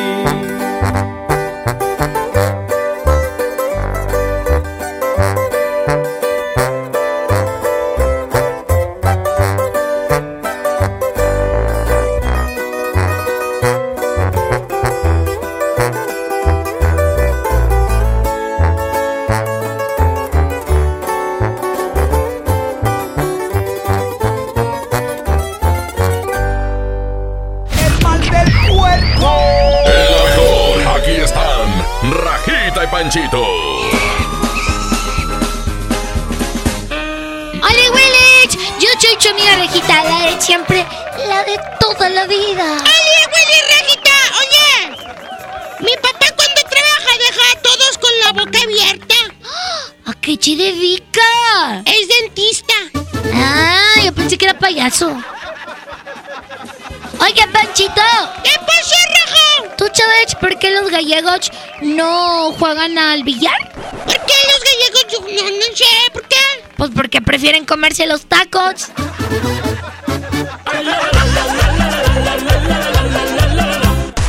Oiga, 57.19 57.47
Panchito. 57.51 58.01
¿Qué 58.43 58.51
pasó, 58.59 58.95
Raja? 59.09 59.75
¿Tú 59.77 59.85
sabes 59.93 60.35
por 60.39 60.57
qué 60.57 60.71
los 60.71 60.89
gallegos 60.89 61.51
no 61.81 62.51
juegan 62.53 62.97
al 62.97 63.23
billar? 63.23 63.71
¿Por 63.73 64.13
qué 64.13 64.33
los 64.47 64.61
gallegos? 64.63 65.05
Yo 65.11 65.19
no, 65.21 65.49
no 65.49 65.75
sé, 65.75 65.85
¿por 66.13 66.23
qué? 66.27 66.35
Pues 66.77 66.91
porque 66.95 67.21
prefieren 67.21 67.65
comerse 67.65 68.07
los 68.07 68.25
tacos. 68.25 68.87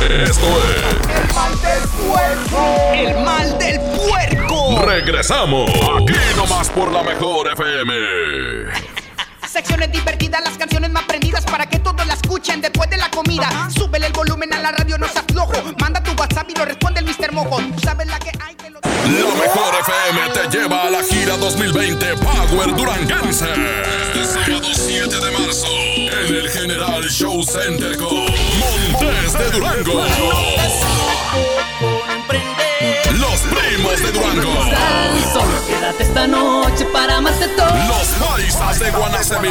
Esto 0.01 0.47
es 0.63 0.83
El 1.13 1.33
mal 1.33 1.61
del 1.61 1.89
puerco. 1.89 2.93
El 2.93 3.17
mal 3.23 3.57
del 3.57 3.79
puerco. 3.79 4.81
Regresamos. 4.85 5.69
Aquí 5.69 6.13
nomás 6.35 6.69
por 6.69 6.91
la 6.91 7.03
mejor 7.03 7.47
FM. 7.53 8.92
Secciones 9.53 9.91
divertidas, 9.91 10.41
las 10.43 10.57
canciones 10.57 10.89
más 10.89 11.03
prendidas 11.03 11.45
para 11.45 11.67
que 11.67 11.77
todos 11.77 12.07
la 12.07 12.15
escuchen 12.15 12.59
después 12.59 12.89
de 12.89 12.97
la 12.97 13.11
comida. 13.11 13.69
Súbele 13.69 14.07
el 14.07 14.11
volumen 14.11 14.51
a 14.51 14.57
la 14.57 14.71
radio, 14.71 14.97
no 14.97 15.07
seas 15.07 15.25
flojo. 15.31 15.53
Manda 15.79 16.01
tu 16.01 16.11
WhatsApp 16.13 16.49
y 16.49 16.55
lo 16.55 16.65
responde 16.65 17.01
el 17.01 17.05
Mr. 17.05 17.31
Mojo. 17.33 17.57
Tú 17.57 17.79
sabes 17.83 18.07
la 18.07 18.17
que 18.17 18.31
hay 18.39 18.55
que 18.55 18.71
lo... 18.71 18.79
La 18.81 19.35
mejor 19.45 19.75
FM 19.81 20.29
te 20.33 20.57
lleva 20.57 20.87
a 20.87 20.89
la 20.89 21.03
gira 21.03 21.37
2020 21.37 22.15
Power 22.15 22.75
Duranguense. 22.75 23.45
Este 24.07 24.25
sábado 24.25 24.69
7 24.73 25.15
de 25.19 25.31
marzo 25.37 25.67
en 25.67 26.35
el 26.35 26.49
General 26.49 27.03
Show 27.03 27.43
Center 27.43 27.95
con 27.97 28.25
Montes 28.89 29.33
de 29.33 29.51
Durango. 29.51 30.03
Los 33.19 33.39
primos 33.41 34.01
de 34.01 34.11
Durango. 34.13 34.63
Quédate 35.83 36.03
esta 36.03 36.27
noche 36.27 36.85
para 36.93 37.19
de 37.19 37.47
todo. 37.57 37.67
Los 37.89 38.07
paisas 38.25 38.79
de 38.79 38.89
Guanacemí. 38.89 39.49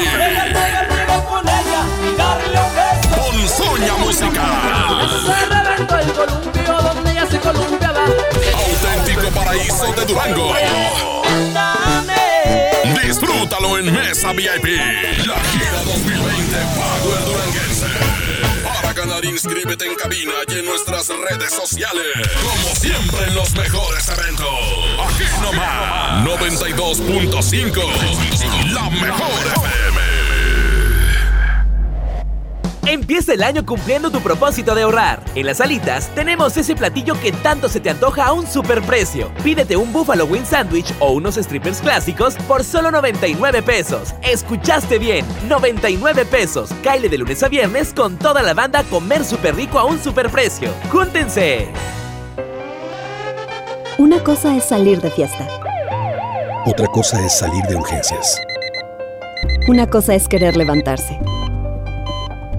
con 1.28 1.46
ella 1.46 1.82
y 2.00 2.16
darle 2.16 2.58
un 2.58 2.74
beso. 2.74 3.16
Ponzoña 3.20 3.94
musical. 3.96 5.10
Se 5.26 5.46
reventó 5.46 5.98
el 5.98 6.12
columpio 6.14 6.72
donde 6.80 7.10
ella 7.12 7.26
se 7.26 7.38
columpiaba. 7.38 8.04
Auténtico 8.06 9.28
paraíso 9.34 9.92
de 9.92 10.06
Durango. 10.06 10.54
Disfrútalo 13.04 13.76
en 13.76 13.92
Mesa 13.92 14.32
VIP. 14.32 14.78
La 15.26 15.38
gira 15.38 15.82
2020 15.84 16.56
Power 16.74 17.24
Duranguense. 17.26 17.71
Para 18.94 19.26
inscríbete 19.26 19.86
en 19.86 19.94
cabina 19.94 20.34
y 20.48 20.58
en 20.58 20.66
nuestras 20.66 21.08
redes 21.08 21.50
sociales. 21.50 22.04
Como 22.42 22.74
siempre 22.74 23.24
en 23.26 23.34
los 23.34 23.54
mejores 23.54 24.06
eventos. 24.06 24.46
Aquí 25.00 25.24
nomás. 25.40 26.26
92.5. 26.26 28.74
La 28.74 28.90
mejor 28.90 29.30
Empieza 32.86 33.34
el 33.34 33.44
año 33.44 33.64
cumpliendo 33.64 34.10
tu 34.10 34.20
propósito 34.20 34.74
de 34.74 34.82
ahorrar. 34.82 35.22
En 35.36 35.46
las 35.46 35.60
alitas 35.60 36.08
tenemos 36.16 36.56
ese 36.56 36.74
platillo 36.74 37.14
que 37.20 37.30
tanto 37.30 37.68
se 37.68 37.78
te 37.78 37.90
antoja 37.90 38.26
a 38.26 38.32
un 38.32 38.44
superprecio. 38.44 39.32
Pídete 39.44 39.76
un 39.76 39.92
Buffalo 39.92 40.24
Wing 40.24 40.44
Sandwich 40.44 40.92
o 40.98 41.12
unos 41.12 41.36
strippers 41.36 41.80
clásicos 41.80 42.34
por 42.48 42.64
solo 42.64 42.90
99 42.90 43.62
pesos. 43.62 44.14
Escuchaste 44.22 44.98
bien, 44.98 45.24
99 45.48 46.24
pesos. 46.24 46.70
Caile 46.82 47.08
de 47.08 47.18
lunes 47.18 47.42
a 47.44 47.48
viernes 47.48 47.94
con 47.94 48.16
toda 48.16 48.42
la 48.42 48.52
banda 48.52 48.80
a 48.80 48.84
comer 48.84 49.24
súper 49.24 49.54
rico 49.54 49.78
a 49.78 49.84
un 49.84 50.02
superprecio. 50.02 50.68
¡Júntense! 50.90 51.68
Una 53.96 54.24
cosa 54.24 54.56
es 54.56 54.64
salir 54.64 55.00
de 55.00 55.10
fiesta. 55.10 55.46
Otra 56.66 56.88
cosa 56.88 57.24
es 57.24 57.38
salir 57.38 57.62
de 57.64 57.76
urgencias. 57.76 58.40
Una 59.68 59.86
cosa 59.86 60.16
es 60.16 60.26
querer 60.26 60.56
levantarse. 60.56 61.20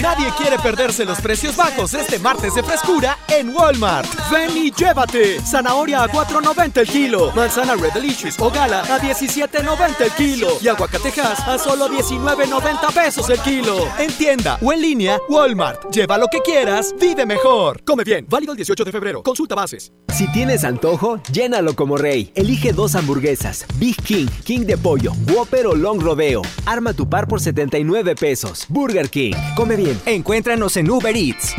Nadie 0.00 0.32
quiere 0.38 0.58
perderse 0.58 1.04
los 1.04 1.20
precios 1.20 1.54
bajos 1.54 1.92
este 1.92 2.18
martes 2.18 2.54
de 2.54 2.62
frescura 2.62 3.18
en 3.28 3.54
Walmart. 3.54 4.08
Ven 4.30 4.56
y 4.56 4.70
llévate. 4.70 5.38
Zanahoria 5.42 6.02
a 6.04 6.08
4.90 6.08 6.78
el 6.78 6.88
kilo. 6.88 7.30
Manzana 7.32 7.74
Red 7.74 7.92
Delicious 7.92 8.36
o 8.40 8.50
Gala 8.50 8.80
a 8.80 8.98
17.90 8.98 10.00
el 10.00 10.10
kilo. 10.12 10.48
Y 10.62 10.68
aguacatejas 10.68 11.40
a 11.46 11.58
solo 11.58 11.88
19.90 11.88 12.92
pesos 12.92 13.28
el 13.28 13.38
kilo. 13.40 13.86
En 13.98 14.10
tienda 14.12 14.58
o 14.62 14.72
en 14.72 14.80
línea, 14.80 15.20
Walmart. 15.28 15.90
Lleva 15.92 16.16
lo 16.16 16.28
que 16.28 16.40
quieras, 16.40 16.94
vive 16.98 17.26
mejor. 17.26 17.84
Come 17.84 18.04
bien. 18.04 18.26
Válido 18.28 18.52
el 18.52 18.56
18 18.56 18.84
de 18.84 18.92
febrero. 18.92 19.22
Consulta 19.22 19.54
bases. 19.54 19.92
Si 20.08 20.30
tienes 20.32 20.64
antojo, 20.64 21.20
llénalo 21.32 21.76
como 21.76 21.98
rey. 21.98 22.32
Elige 22.34 22.72
dos 22.72 22.94
hamburguesas. 22.94 23.66
Big 23.76 23.96
King, 24.02 24.26
King 24.44 24.60
de 24.60 24.78
pollo, 24.78 25.12
Whopper 25.32 25.66
o 25.66 25.74
Long 25.74 26.00
Rodeo. 26.00 26.40
Arma 26.64 26.94
tu 26.94 27.08
par 27.08 27.28
por 27.28 27.40
79 27.40 28.14
pesos. 28.14 28.64
Burger 28.68 29.10
King. 29.10 29.34
Come 29.54 29.76
bien. 29.76 29.81
Encuéntranos 30.06 30.76
en 30.76 30.90
Uber 30.90 31.16
Eats. 31.16 31.54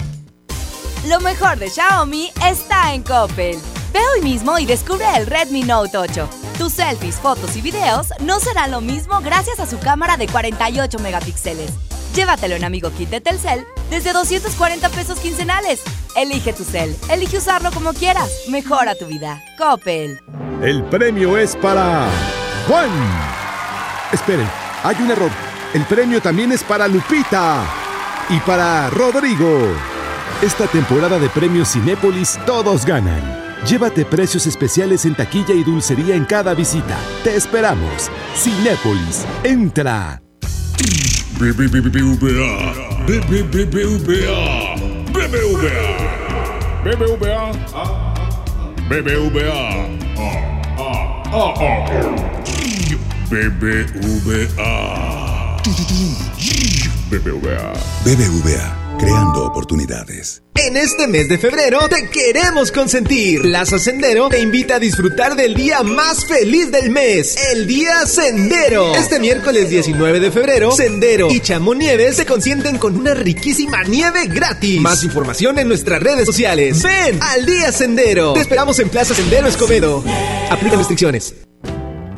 Lo 1.08 1.20
mejor 1.20 1.58
de 1.58 1.70
Xiaomi 1.70 2.32
está 2.46 2.94
en 2.94 3.04
Coppel. 3.04 3.58
Ve 3.92 4.00
hoy 4.16 4.22
mismo 4.22 4.58
y 4.58 4.66
descubre 4.66 5.06
el 5.18 5.28
Redmi 5.28 5.64
Note 5.64 5.98
8. 5.98 6.30
Tus 6.58 6.74
selfies, 6.74 7.16
fotos 7.16 7.56
y 7.58 7.62
videos 7.62 8.08
no 8.22 8.40
serán 8.40 8.72
lo 8.72 8.80
mismo 8.82 9.20
gracias 9.22 9.60
a 9.60 9.66
su 9.66 9.78
cámara 9.80 10.18
de 10.18 10.28
48 10.28 11.00
megapíxeles. 11.00 11.72
Llévatelo 12.16 12.56
en 12.56 12.64
Amigo 12.64 12.92
Kit 12.92 13.10
de 13.10 13.22
Telcel 13.22 13.66
desde 13.90 14.14
240 14.14 14.88
pesos 14.90 15.20
quincenales. 15.20 15.82
Elige 16.16 16.54
tu 16.54 16.64
cel, 16.64 16.96
elige 17.10 17.38
usarlo 17.38 17.72
como 17.72 17.94
quieras. 17.94 18.30
Mejora 18.48 18.96
tu 18.96 19.06
vida. 19.08 19.44
Coppel. 19.58 20.20
El 20.62 20.84
premio 20.86 21.38
es 21.38 21.56
para 21.58 22.08
Juan. 22.68 22.90
Esperen, 24.14 24.48
hay 24.84 24.96
un 25.02 25.12
error. 25.12 25.32
El 25.74 25.84
premio 25.86 26.22
también 26.22 26.52
es 26.52 26.64
para 26.64 26.88
Lupita 26.88 27.83
y 28.30 28.40
para 28.42 28.90
Rodrigo. 28.90 29.74
Esta 30.42 30.68
temporada 30.68 31.20
de 31.20 31.30
premios 31.30 31.72
Cinépolis 31.72 32.40
todos 32.46 32.86
ganan. 32.86 33.22
Llévate 33.66 34.04
precios 34.06 34.46
especiales 34.46 35.06
en 35.06 35.16
taquilla 35.16 35.54
y 35.54 35.64
dulcería 35.64 36.16
en 36.16 36.26
cada 36.26 36.54
visita. 36.54 36.98
Te 37.24 37.36
esperamos. 37.36 38.10
Cinépolis, 38.36 39.26
entra. 39.44 40.22
BBVA, 41.40 41.82
BBVA, 41.82 42.74
BBVA, 43.08 44.76
BBVA, 45.14 45.94
BBVA, 46.84 47.52
BBVA, 48.90 49.94
BBVA. 54.10 54.94
BBVA, 57.20 58.98
creando 58.98 59.46
oportunidades. 59.46 60.42
En 60.56 60.76
este 60.76 61.06
mes 61.08 61.30
de 61.30 61.38
febrero 61.38 61.88
te 61.88 62.10
queremos 62.10 62.72
consentir. 62.72 63.42
Plaza 63.44 63.78
Sendero 63.78 64.30
te 64.30 64.40
invita 64.40 64.76
a 64.76 64.80
disfrutar 64.80 65.36
del 65.36 65.54
día 65.54 65.84
más 65.84 66.26
feliz 66.26 66.72
del 66.72 66.90
mes, 66.90 67.38
el 67.52 67.68
Día 67.68 68.08
Sendero. 68.08 68.96
Este 68.96 69.20
miércoles 69.20 69.70
19 69.70 70.20
de 70.20 70.32
febrero, 70.32 70.72
Sendero 70.72 71.30
y 71.30 71.40
Chamonieves 71.40 72.16
se 72.16 72.26
consienten 72.26 72.80
con 72.80 72.98
una 72.98 73.14
riquísima 73.14 73.84
nieve 73.84 74.26
gratis. 74.26 74.82
Más 74.82 75.04
información 75.04 75.60
en 75.60 75.68
nuestras 75.68 76.02
redes 76.02 76.26
sociales. 76.26 76.82
Ven 76.82 77.20
al 77.22 77.46
Día 77.46 77.72
Sendero. 77.72 78.34
Te 78.34 78.42
esperamos 78.42 78.80
en 78.80 78.90
Plaza 78.90 79.14
Sendero 79.14 79.48
Escobedo. 79.48 80.04
Aplica 80.50 80.78
restricciones. 80.78 81.36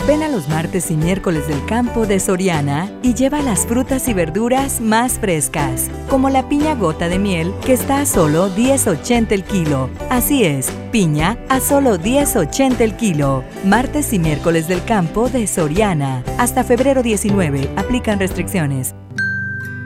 Ven 0.07 0.21
a 0.21 0.27
los 0.27 0.47
martes 0.49 0.91
y 0.91 0.97
miércoles 0.97 1.47
del 1.47 1.65
campo 1.65 2.05
de 2.05 2.19
Soriana 2.19 2.91
y 3.01 3.15
lleva 3.15 3.41
las 3.41 3.65
frutas 3.65 4.07
y 4.07 4.13
verduras 4.13 4.79
más 4.79 5.13
frescas, 5.13 5.89
como 6.11 6.29
la 6.29 6.47
piña 6.47 6.75
gota 6.75 7.09
de 7.09 7.17
miel 7.17 7.51
que 7.65 7.73
está 7.73 8.01
a 8.01 8.05
solo 8.05 8.49
10.80 8.55 9.31
el 9.31 9.43
kilo. 9.43 9.89
Así 10.11 10.43
es, 10.43 10.69
piña 10.91 11.39
a 11.49 11.59
solo 11.59 11.97
10.80 11.97 12.81
el 12.81 12.95
kilo. 12.95 13.43
Martes 13.65 14.13
y 14.13 14.19
miércoles 14.19 14.67
del 14.67 14.83
campo 14.83 15.27
de 15.27 15.47
Soriana. 15.47 16.23
Hasta 16.37 16.63
febrero 16.63 17.01
19. 17.01 17.71
Aplican 17.75 18.19
restricciones. 18.19 18.93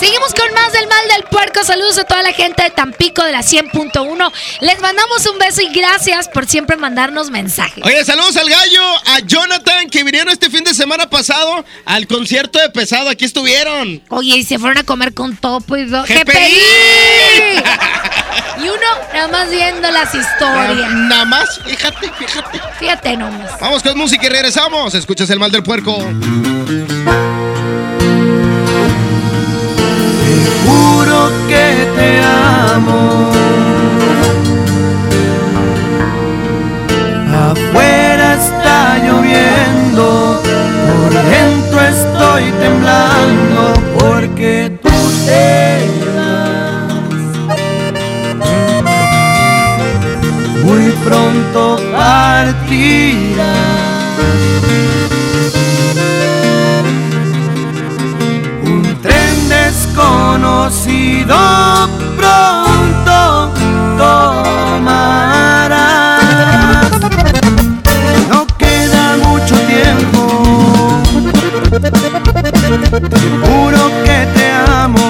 Seguimos 0.00 0.32
con 0.32 0.54
más 0.54 0.72
del 0.72 0.88
mal 0.88 1.08
del 1.14 1.24
puerco. 1.24 1.62
Saludos 1.62 1.98
a 1.98 2.04
toda 2.04 2.22
la 2.22 2.32
gente 2.32 2.62
de 2.62 2.70
Tampico 2.70 3.22
de 3.22 3.32
la 3.32 3.40
100.1. 3.40 4.32
Les 4.62 4.80
mandamos 4.80 5.26
un 5.26 5.38
beso 5.38 5.60
y 5.60 5.68
gracias 5.74 6.26
por 6.26 6.46
siempre 6.46 6.78
mandarnos 6.78 7.28
mensajes. 7.28 7.84
Oye, 7.84 8.02
saludos 8.02 8.34
al 8.38 8.48
gallo, 8.48 8.82
a 9.08 9.18
Jonathan, 9.26 9.90
que 9.90 10.02
vinieron 10.02 10.30
este 10.30 10.48
fin 10.48 10.64
de 10.64 10.72
semana 10.72 11.10
pasado 11.10 11.66
al 11.84 12.06
concierto 12.06 12.58
de 12.58 12.70
Pesado. 12.70 13.10
Aquí 13.10 13.26
estuvieron. 13.26 14.02
Oye, 14.08 14.38
y 14.38 14.42
se 14.42 14.58
fueron 14.58 14.78
a 14.78 14.84
comer 14.84 15.12
con 15.12 15.36
topo 15.36 15.76
y 15.76 15.84
dos. 15.84 16.08
¡GPI! 16.08 17.62
Y 18.56 18.68
uno 18.68 18.86
nada 19.12 19.28
más 19.28 19.50
viendo 19.50 19.90
las 19.90 20.14
historias. 20.14 20.92
Nada 20.92 21.26
más, 21.26 21.60
fíjate, 21.66 22.10
fíjate. 22.18 22.60
Fíjate 22.78 23.16
nomás. 23.18 23.60
Vamos 23.60 23.82
con 23.82 23.98
música 23.98 24.26
y 24.26 24.30
regresamos. 24.30 24.94
Escuchas 24.94 25.28
el 25.28 25.38
mal 25.38 25.52
del 25.52 25.62
puerco. 25.62 25.98
Que 31.48 31.66
te 31.96 32.08
amo. 32.72 33.00
Afuera 37.50 38.34
está 38.34 38.98
lloviendo, 39.04 40.06
por 40.88 41.12
dentro 41.34 41.76
estoy 41.80 42.44
temblando 42.64 43.62
porque 43.98 44.54
tú 44.82 44.96
te 45.26 45.88
vas. 46.16 47.58
Muy 50.64 50.84
pronto 51.04 51.62
partirás. 51.96 53.79
Desconocido 60.60 61.36
pronto 62.16 63.52
tomarás. 63.96 64.90
No 68.28 68.46
queda 68.58 69.16
mucho 69.24 69.56
tiempo. 69.66 71.02
Te 73.08 73.20
juro 73.46 73.90
que 74.04 74.26
te 74.34 74.52
amo. 74.52 75.09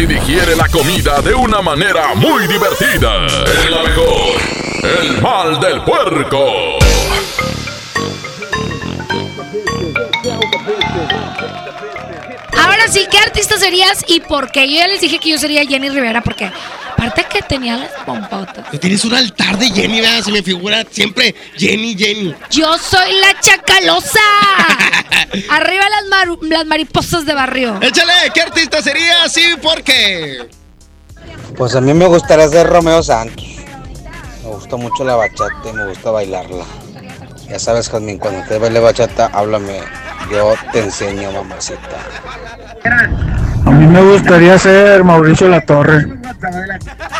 Y 0.00 0.06
digiere 0.06 0.56
la 0.56 0.66
comida 0.68 1.20
de 1.20 1.34
una 1.34 1.60
manera 1.60 2.14
muy 2.14 2.46
divertida. 2.46 3.26
Es 3.26 3.70
la 3.70 3.82
mejor. 3.82 4.40
El 4.82 5.20
mal 5.20 5.60
del 5.60 5.82
puerco. 5.82 6.78
Ahora 12.56 12.88
sí, 12.88 13.06
¿qué 13.10 13.18
artista 13.18 13.58
serías 13.58 14.02
y 14.08 14.20
por 14.20 14.50
qué? 14.50 14.70
Yo 14.70 14.76
ya 14.76 14.86
les 14.86 15.02
dije 15.02 15.18
que 15.18 15.30
yo 15.30 15.38
sería 15.38 15.66
Jenny 15.66 15.90
Rivera 15.90 16.22
porque 16.22 16.50
aparte 16.92 17.26
que 17.30 17.42
tenía 17.42 17.76
las 17.76 17.90
pompotas. 18.06 18.70
Tú 18.70 18.78
tienes 18.78 19.04
un 19.04 19.14
altar 19.14 19.58
de 19.58 19.70
Jenny, 19.70 20.00
¿verdad? 20.00 20.22
Se 20.22 20.32
me 20.32 20.42
figura 20.42 20.82
siempre 20.90 21.34
Jenny, 21.58 21.94
Jenny. 21.94 22.34
Yo 22.50 22.78
soy 22.78 23.12
la 23.20 23.38
chacalosa. 23.38 24.20
Arriba 25.50 25.84
las, 25.88 26.04
maru- 26.10 26.42
las 26.42 26.66
mariposas 26.66 27.24
de 27.26 27.34
barrio. 27.34 27.78
Échale, 27.80 28.12
¿qué 28.34 28.42
artista 28.42 28.82
sería? 28.82 29.28
Sí, 29.28 29.42
¿por 29.62 29.82
qué? 29.82 30.48
Pues 31.56 31.74
a 31.74 31.80
mí 31.80 31.92
me 31.94 32.06
gustaría 32.06 32.48
ser 32.48 32.66
Romeo 32.68 33.02
Santos. 33.02 33.44
Me 34.42 34.50
gusta 34.50 34.76
mucho 34.76 35.04
la 35.04 35.16
bachata 35.16 35.68
y 35.68 35.72
me 35.72 35.86
gusta 35.86 36.10
bailarla. 36.10 36.64
Ya 37.48 37.58
sabes, 37.58 37.88
Jazmín, 37.90 38.18
cuando 38.18 38.46
te 38.46 38.58
baile 38.58 38.78
bachata, 38.80 39.26
háblame. 39.32 39.80
Yo 40.30 40.54
te 40.72 40.78
enseño, 40.80 41.32
mamacita. 41.32 41.80
A 43.66 43.70
mí 43.70 43.86
me 43.86 44.00
gustaría 44.12 44.58
ser 44.58 45.02
Mauricio 45.02 45.48
Latorre. 45.48 46.06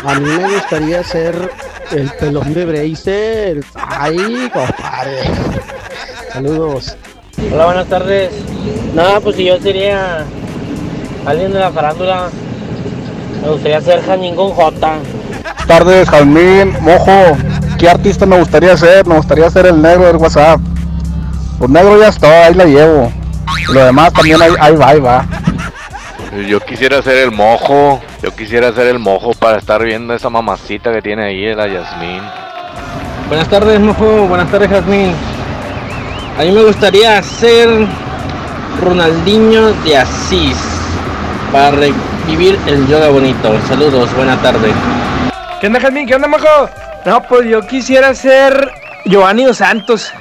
A 0.03 0.15
mí 0.15 0.29
me 0.29 0.53
gustaría 0.53 1.03
ser 1.03 1.51
el 1.91 2.09
pelón 2.13 2.53
de 2.53 2.65
Bracer. 2.65 3.63
Ay, 3.75 4.49
compadre. 4.53 5.23
Saludos. 6.31 6.95
Hola, 7.49 7.65
buenas 7.65 7.87
tardes. 7.87 8.31
No, 8.93 9.21
pues 9.21 9.35
si 9.35 9.45
yo 9.45 9.59
sería 9.59 10.25
alguien 11.25 11.51
de 11.51 11.59
la 11.59 11.71
farándula, 11.71 12.29
me 13.41 13.49
gustaría 13.49 13.81
ser 13.81 14.03
Janín 14.05 14.35
con 14.35 14.51
J. 14.51 14.99
Tardes, 15.67 16.09
Jalmín, 16.09 16.73
Mojo. 16.81 17.37
¿Qué 17.79 17.89
artista 17.89 18.25
me 18.25 18.37
gustaría 18.37 18.77
ser? 18.77 19.07
Me 19.07 19.15
gustaría 19.15 19.49
ser 19.49 19.65
el 19.65 19.81
negro 19.81 20.05
del 20.05 20.17
WhatsApp. 20.17 20.59
Pues 21.57 21.69
negro 21.69 21.99
ya 21.99 22.09
está, 22.09 22.45
ahí 22.45 22.53
la 22.53 22.65
llevo. 22.65 23.11
Lo 23.73 23.85
demás 23.85 24.13
también 24.13 24.41
ahí, 24.41 24.51
ahí 24.59 24.75
va, 24.75 24.87
ahí 24.87 24.99
va. 24.99 25.25
Yo 26.47 26.59
quisiera 26.61 27.01
ser 27.01 27.17
el 27.17 27.31
mojo, 27.31 27.99
yo 28.23 28.33
quisiera 28.33 28.71
ser 28.71 28.87
el 28.87 28.99
mojo 28.99 29.33
para 29.33 29.57
estar 29.57 29.83
viendo 29.83 30.13
esa 30.13 30.29
mamacita 30.29 30.93
que 30.93 31.01
tiene 31.01 31.23
ahí, 31.23 31.53
la 31.55 31.67
Yasmín. 31.67 32.21
Buenas 33.27 33.47
tardes, 33.49 33.79
Mojo. 33.79 34.27
Buenas 34.27 34.49
tardes, 34.49 34.69
Jazmín. 34.69 35.13
A 36.37 36.43
mí 36.43 36.51
me 36.51 36.63
gustaría 36.63 37.21
ser 37.21 37.69
Ronaldinho 38.81 39.73
de 39.83 39.97
Asís 39.97 40.57
para 41.51 41.71
revivir 41.71 42.57
el 42.67 42.87
yoga 42.87 43.09
bonito. 43.09 43.53
Saludos, 43.67 44.13
buena 44.15 44.41
tarde. 44.41 44.71
¿Qué 45.59 45.67
onda, 45.67 45.79
Jazmín? 45.79 46.07
¿Qué 46.07 46.15
onda, 46.15 46.27
Mojo? 46.27 46.69
No, 47.05 47.21
pues 47.23 47.47
yo 47.47 47.61
quisiera 47.61 48.15
ser 48.15 48.71
Giovanni 49.05 49.43
Dos 49.43 49.57
Santos. 49.57 50.11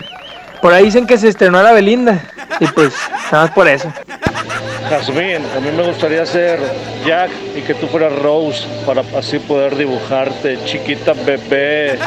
Por 0.61 0.73
ahí 0.73 0.87
dicen 0.87 1.07
que 1.07 1.17
se 1.17 1.29
estrenó 1.29 1.63
la 1.63 1.73
Belinda. 1.73 2.21
Y 2.59 2.67
pues, 2.67 2.93
nada 3.31 3.45
más 3.45 3.55
por 3.55 3.69
eso. 3.69 3.91
Jazmín, 4.91 5.43
a 5.57 5.61
mí 5.61 5.71
me 5.75 5.85
gustaría 5.85 6.27
ser 6.27 6.61
Jack 7.07 7.31
y 7.57 7.63
que 7.63 7.75
tú 7.75 7.87
fueras 7.87 8.13
Rose 8.19 8.67
para 8.85 9.03
así 9.17 9.39
poder 9.39 9.77
dibujarte, 9.77 10.59
chiquita 10.65 11.13
bebé. 11.13 11.99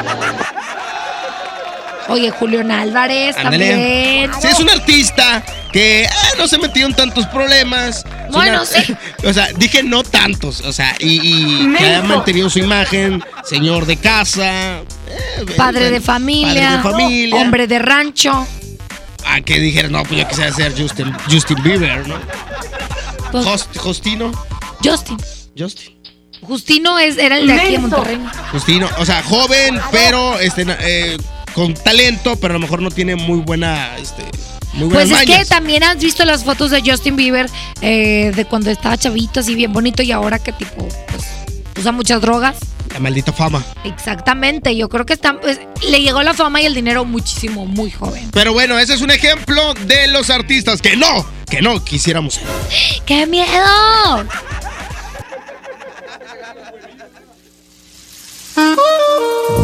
Oye, 2.08 2.30
Julián 2.30 2.70
Álvarez 2.70 3.36
Ándale. 3.36 3.70
también. 3.70 4.30
Sí, 4.40 4.48
es 4.48 4.60
un 4.60 4.68
artista 4.70 5.42
que 5.72 6.06
ah, 6.10 6.28
no 6.38 6.46
se 6.46 6.58
metió 6.58 6.84
en 6.86 6.94
tantos 6.94 7.26
problemas. 7.28 8.04
Bueno, 8.30 8.62
una- 8.62 8.66
sí. 8.66 8.94
o 9.26 9.32
sea, 9.32 9.48
dije 9.56 9.82
no 9.82 10.02
tantos. 10.02 10.60
O 10.60 10.72
sea, 10.72 10.94
y, 10.98 11.20
y 11.22 11.76
que 11.76 11.84
haya 11.84 12.00
Menso. 12.02 12.14
mantenido 12.16 12.50
su 12.50 12.58
imagen, 12.58 13.24
señor 13.44 13.86
de 13.86 13.96
casa. 13.96 14.78
eh, 14.80 14.84
Padre 15.56 15.90
de 15.90 15.92
padre 15.92 16.00
familia, 16.00 16.70
de 16.76 16.82
familia. 16.82 17.36
hombre 17.36 17.66
de 17.66 17.78
rancho. 17.78 18.46
A 19.26 19.40
que 19.40 19.58
dijeron, 19.58 19.92
no, 19.92 20.02
pues 20.02 20.20
yo 20.20 20.28
quisiera 20.28 20.52
ser 20.52 20.78
Justin, 20.78 21.10
Justin 21.30 21.62
Bieber, 21.62 22.06
¿no? 22.06 22.16
Pues- 23.32 23.46
Host- 23.46 23.76
Justino. 23.78 24.30
Justin. 24.84 25.16
Justin. 25.58 25.94
Justino 26.42 26.98
es, 26.98 27.16
era 27.16 27.38
el 27.38 27.46
de 27.46 27.54
aquí 27.54 27.72
de. 27.72 27.78
Monterrey. 27.78 28.20
Justino, 28.52 28.86
o 28.98 29.06
sea, 29.06 29.22
joven, 29.22 29.80
pero 29.90 30.38
este, 30.40 30.66
eh, 30.80 31.16
con 31.54 31.72
talento, 31.72 32.36
pero 32.36 32.52
a 32.52 32.54
lo 32.54 32.60
mejor 32.60 32.82
no 32.82 32.90
tiene 32.90 33.14
muy 33.16 33.38
buena, 33.38 33.96
este, 33.96 34.24
muy 34.74 34.90
Pues 34.90 35.10
es 35.10 35.22
que 35.22 35.44
también 35.44 35.84
has 35.84 35.98
visto 35.98 36.24
las 36.24 36.44
fotos 36.44 36.70
de 36.70 36.82
Justin 36.84 37.16
Bieber 37.16 37.48
eh, 37.80 38.32
de 38.34 38.44
cuando 38.44 38.70
estaba 38.70 38.98
chavito, 38.98 39.40
así 39.40 39.54
bien 39.54 39.72
bonito, 39.72 40.02
y 40.02 40.12
ahora 40.12 40.38
que 40.40 40.52
tipo, 40.52 40.86
pues, 41.08 41.24
usa 41.78 41.92
muchas 41.92 42.20
drogas. 42.20 42.56
La 42.92 42.98
maldita 42.98 43.32
fama. 43.32 43.64
Exactamente, 43.84 44.76
yo 44.76 44.88
creo 44.88 45.06
que 45.06 45.12
está, 45.12 45.40
pues, 45.40 45.60
le 45.88 46.02
llegó 46.02 46.22
la 46.22 46.34
fama 46.34 46.60
y 46.60 46.66
el 46.66 46.74
dinero 46.74 47.04
muchísimo, 47.04 47.66
muy 47.66 47.90
joven. 47.90 48.30
Pero 48.32 48.52
bueno, 48.52 48.78
ese 48.78 48.94
es 48.94 49.00
un 49.00 49.12
ejemplo 49.12 49.74
de 49.86 50.08
los 50.08 50.30
artistas 50.30 50.82
que 50.82 50.96
no, 50.96 51.24
que 51.48 51.62
no 51.62 51.82
quisiéramos 51.84 52.34
ser. 52.34 52.44
¡Qué 53.06 53.26
miedo! 53.26 54.26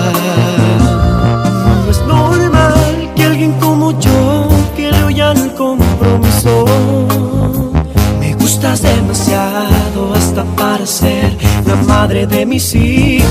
Demasiado 8.79 10.13
hasta 10.15 10.45
para 10.55 10.85
ser 10.85 11.37
la 11.65 11.75
madre 11.75 12.25
de 12.25 12.45
mis 12.45 12.73
hijos. 12.73 13.27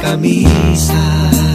Camisa. 0.00 1.45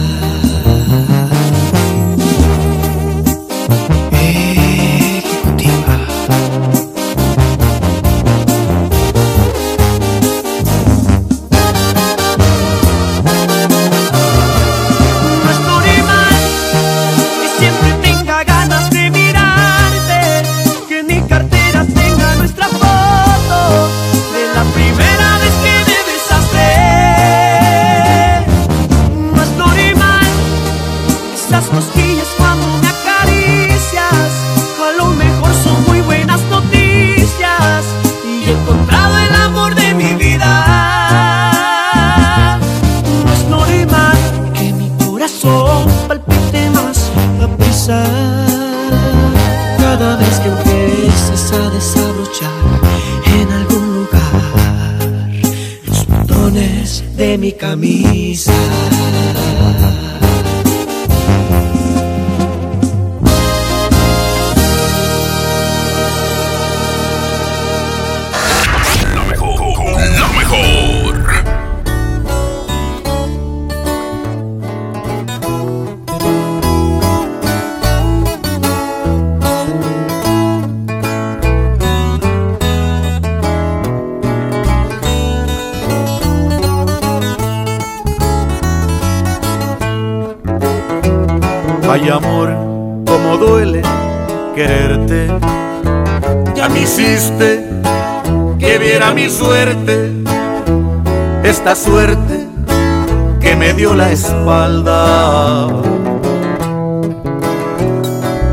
La 104.02 104.10
espalda. 104.10 105.68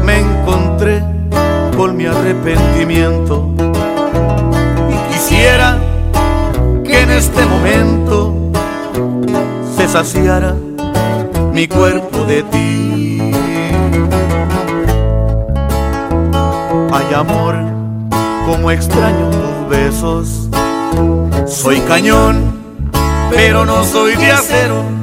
Me 0.04 0.20
encontré 0.20 1.04
con 1.76 1.98
mi 1.98 2.06
arrepentimiento 2.06 3.52
y 4.94 5.12
quisiera 5.12 5.78
que 6.86 7.02
en 7.02 7.10
este 7.10 7.44
momento 7.48 8.36
se 9.76 9.88
saciara 9.88 10.54
mi 11.52 11.68
cuerpo 11.68 12.26
de 12.26 12.44
ti. 12.44 13.32
Ay 16.92 17.08
amor, 17.16 17.56
como 18.46 18.70
extraño 18.70 19.26
tus 19.32 19.78
besos. 19.78 20.50
Soy 21.48 21.80
cañón, 21.82 22.36
pero 23.32 23.66
no 23.66 23.84
soy 23.84 24.16
de 24.16 24.32
acero. 24.32 24.99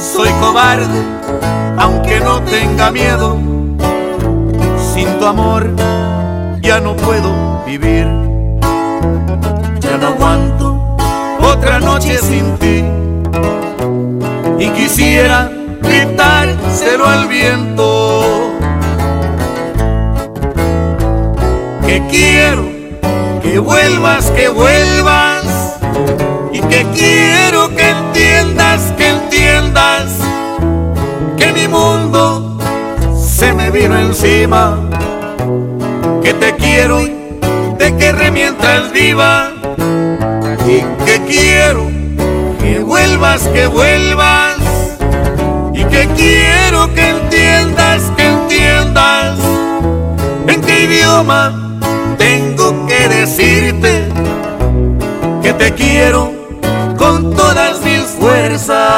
Soy 0.00 0.28
cobarde, 0.40 1.02
aunque 1.76 2.20
no 2.20 2.40
tenga 2.42 2.90
miedo. 2.90 3.36
Sin 4.94 5.08
tu 5.18 5.26
amor 5.26 5.74
ya 6.60 6.80
no 6.80 6.96
puedo 6.96 7.64
vivir. 7.66 8.06
Ya 9.80 9.96
no 10.00 10.08
aguanto 10.08 10.96
otra 11.42 11.80
noche 11.80 12.18
sin 12.18 12.56
ti 12.58 12.84
y 14.58 14.68
quisiera 14.70 15.50
gritárselo 15.82 17.06
al 17.06 17.26
viento. 17.28 18.52
Que 21.86 22.06
quiero 22.08 22.64
que 23.42 23.58
vuelvas, 23.58 24.30
que 24.30 24.48
vuelvas 24.48 25.76
y 26.52 26.60
que 26.60 26.86
quiero 26.94 27.74
que 27.74 27.90
entiendas, 27.90 28.92
que 28.98 29.17
que 31.36 31.52
mi 31.52 31.68
mundo 31.68 32.58
se 33.16 33.52
me 33.52 33.70
vino 33.70 33.96
encima. 33.96 34.78
Que 36.22 36.34
te 36.34 36.54
quiero, 36.56 37.00
te 37.78 37.96
querré 37.96 38.30
mientras 38.30 38.90
viva 38.92 39.52
y 40.66 40.82
que 41.04 41.20
quiero 41.26 41.88
que 42.60 42.80
vuelvas, 42.80 43.42
que 43.48 43.66
vuelvas 43.66 44.56
y 45.72 45.84
que 45.84 46.08
quiero 46.16 46.92
que 46.94 47.08
entiendas, 47.10 48.02
que 48.16 48.26
entiendas 48.26 49.38
en 50.48 50.60
qué 50.62 50.84
idioma 50.84 51.78
tengo 52.18 52.86
que 52.86 53.08
decirte 53.08 54.08
que 55.42 55.52
te 55.52 55.72
quiero 55.74 56.32
con 56.96 57.34
todas 57.34 57.80
mis 57.82 58.02
fuerzas. 58.18 58.97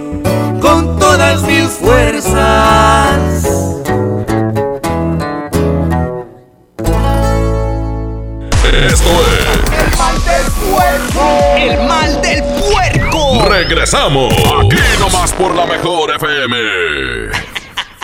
todas 1.21 1.41
mis 1.43 1.69
fuerzas. 1.69 3.45
Esto 8.87 9.09
El 9.71 9.97
mal 9.97 10.17
del 10.25 10.51
puerco. 10.51 11.23
El 11.57 11.87
mal 11.87 12.21
del 12.21 12.43
puerco. 12.43 13.35
es. 13.35 13.49
Regresamos. 13.49 14.33
Aquí 14.33 14.77
nomás 14.99 15.31
por 15.33 15.53
la 15.55 15.65
mejor 15.65 16.15
FM. 16.15 16.57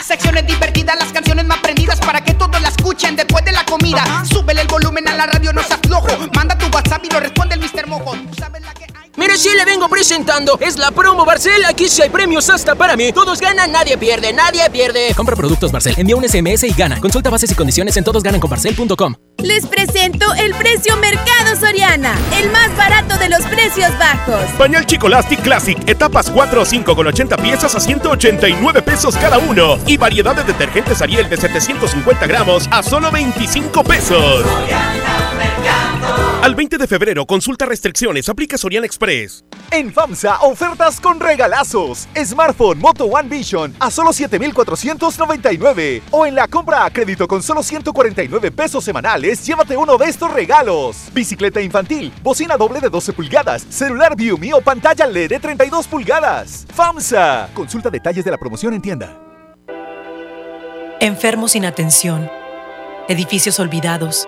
Secciones 0.04 0.46
divertidas, 0.46 0.96
las 1.00 1.12
canciones 1.12 1.46
más 1.46 1.58
prendidas 1.58 2.00
para 2.00 2.22
que 2.22 2.34
todos 2.36 2.62
la 2.62 2.70
escuchen 2.70 3.16
después 3.16 3.44
de 3.44 3.52
la 3.52 3.66
comida. 3.66 4.24
Súbele 4.26 4.62
el 4.62 4.68
volumen 4.68 5.08
a 5.08 5.16
la 5.16 5.26
radio, 5.26 5.52
no 5.54 5.64
seas 5.64 5.80
flojo. 5.86 6.08
Manda 6.36 6.58
tu 6.58 6.68
WhatsApp 6.68 7.04
y 7.04 7.10
lo 7.10 7.20
responde 7.20 7.56
el 7.56 7.62
Mr. 7.62 7.88
Mojo. 7.88 8.12
Tú 8.12 8.36
sabes 8.40 8.62
la 8.62 8.74
que 8.74 8.77
Mire, 9.18 9.36
sí 9.36 9.50
le 9.58 9.66
vengo 9.66 9.90
presentando. 9.90 10.60
Es 10.62 10.78
la 10.78 10.92
promo 10.92 11.26
Barcel. 11.26 11.66
Aquí 11.66 11.90
sí 11.90 12.04
hay 12.04 12.10
premios 12.10 12.52
hasta 12.52 12.76
para 12.76 12.96
mí. 12.96 13.12
Todos 13.12 13.42
ganan, 13.42 13.72
nadie 13.72 13.98
pierde, 13.98 14.32
nadie 14.32 14.70
pierde. 14.70 15.12
Compra 15.16 15.36
productos 15.36 15.72
Barcel, 15.72 15.96
envía 15.98 16.16
un 16.16 16.24
SMS 16.24 16.64
y 16.64 16.72
gana. 16.72 17.02
Consulta 17.02 17.32
bases 17.32 17.52
y 17.52 17.56
condiciones 17.56 17.98
en 17.98 18.04
todosgananconbarcel.com. 18.04 19.16
Les 19.40 19.66
presento 19.66 20.32
el 20.36 20.54
precio 20.54 20.96
Mercado 20.98 21.56
Soriana, 21.60 22.16
el 22.40 22.52
más 22.52 22.76
barato 22.78 23.18
de 23.18 23.30
los 23.30 23.42
precios 23.48 23.92
bajos. 23.98 24.52
Pañal 24.58 24.86
Chicolastic 24.86 25.42
Classic, 25.42 25.78
etapas 25.90 26.30
4 26.30 26.62
o 26.62 26.66
5 26.66 26.96
con 26.96 27.08
80 27.08 27.38
piezas 27.38 27.74
a 27.74 27.80
189 27.80 28.84
pesos 28.84 29.16
cada 29.18 29.40
uno. 29.40 29.80
Y 29.88 29.98
variedad 29.98 30.36
de 30.36 30.44
detergentes 30.44 31.02
Ariel 31.02 31.28
de 31.28 31.38
750 31.38 32.28
gramos 32.28 32.68
a 32.70 32.84
solo 32.84 33.10
25 33.12 33.84
pesos. 33.84 34.46
Al 36.44 36.54
20 36.54 36.78
de 36.78 36.88
febrero, 36.88 37.26
consulta 37.26 37.66
restricciones, 37.66 38.30
aplica 38.30 38.58
Soriana 38.58 38.86
Express. 38.86 39.44
En 39.72 39.92
FAMSA, 39.92 40.40
ofertas 40.42 41.02
con 41.02 41.20
regalazos. 41.20 42.08
Smartphone 42.16 42.80
Moto 42.80 43.06
One 43.06 43.28
Vision 43.28 43.76
a 43.80 43.90
solo 43.90 44.14
7,499. 44.14 46.04
O 46.12 46.26
en 46.26 46.36
la 46.36 46.48
compra 46.48 46.86
a 46.86 46.92
crédito 46.92 47.28
con 47.28 47.42
solo 47.42 47.64
149 47.64 48.52
pesos 48.52 48.84
semanales, 48.84 49.46
llévate 49.46 49.76
uno 49.76 49.98
de 49.98 50.06
estos 50.06 50.32
regalos. 50.32 51.10
Bicicleta 51.12 51.60
infantil, 51.60 52.14
bocina 52.22 52.56
doble 52.56 52.80
de 52.80 52.90
12 52.90 53.14
pulgadas, 53.14 53.66
celular 53.70 54.16
Viumi 54.16 54.54
o 54.54 54.62
pantalla 54.62 55.08
LED 55.08 55.30
de 55.30 55.40
32 55.40 55.88
pulgadas. 55.88 56.68
FAMSA. 56.74 57.50
Consulta 57.54 57.90
detalles 57.90 58.24
de 58.24 58.32
la 58.32 58.38
promoción 58.38 58.74
en 58.76 58.82
tienda. 58.82 59.20
Enfermos 61.00 61.52
sin 61.52 61.66
atención, 61.66 62.30
edificios 63.08 63.60
olvidados, 63.60 64.28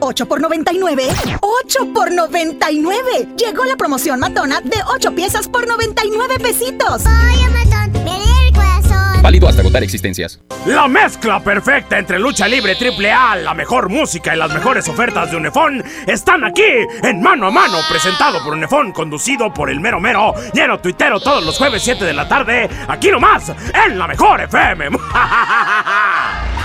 8 0.00 0.26
por 0.26 0.40
99. 0.40 1.08
8 1.40 1.92
por 1.92 2.12
99. 2.12 3.28
Llegó 3.36 3.64
la 3.64 3.76
promoción 3.76 4.20
matona 4.20 4.60
de 4.60 4.76
8 4.94 5.14
piezas 5.14 5.48
por 5.48 5.66
99 5.66 6.38
pesitos. 6.38 7.02
Oye, 7.06 7.48
matón, 7.50 7.92
me 8.04 8.18
lee 8.18 8.46
el 8.48 8.52
corazón. 8.52 9.22
Válido 9.22 9.48
hasta 9.48 9.62
agotar 9.62 9.82
existencias. 9.82 10.40
La 10.66 10.88
mezcla 10.88 11.42
perfecta 11.42 11.98
entre 11.98 12.18
lucha 12.18 12.46
libre 12.46 12.74
triple 12.76 13.10
A, 13.10 13.36
la 13.36 13.54
mejor 13.54 13.88
música 13.88 14.34
y 14.34 14.38
las 14.38 14.52
mejores 14.52 14.88
ofertas 14.88 15.30
de 15.30 15.36
Unefón 15.36 15.82
están 16.06 16.44
aquí 16.44 16.62
en 17.02 17.20
Mano 17.20 17.46
a 17.48 17.50
Mano, 17.50 17.78
presentado 17.88 18.42
por 18.44 18.54
Unefón, 18.54 18.92
conducido 18.92 19.52
por 19.52 19.70
el 19.70 19.80
mero 19.80 20.00
mero, 20.00 20.34
lleno 20.52 20.78
tuitero 20.80 21.20
todos 21.20 21.44
los 21.44 21.56
jueves 21.56 21.82
7 21.82 22.04
de 22.04 22.12
la 22.12 22.28
tarde, 22.28 22.68
aquí 22.88 23.10
nomás, 23.10 23.52
en 23.86 23.98
la 23.98 24.06
mejor 24.06 24.40
FM. 24.42 24.90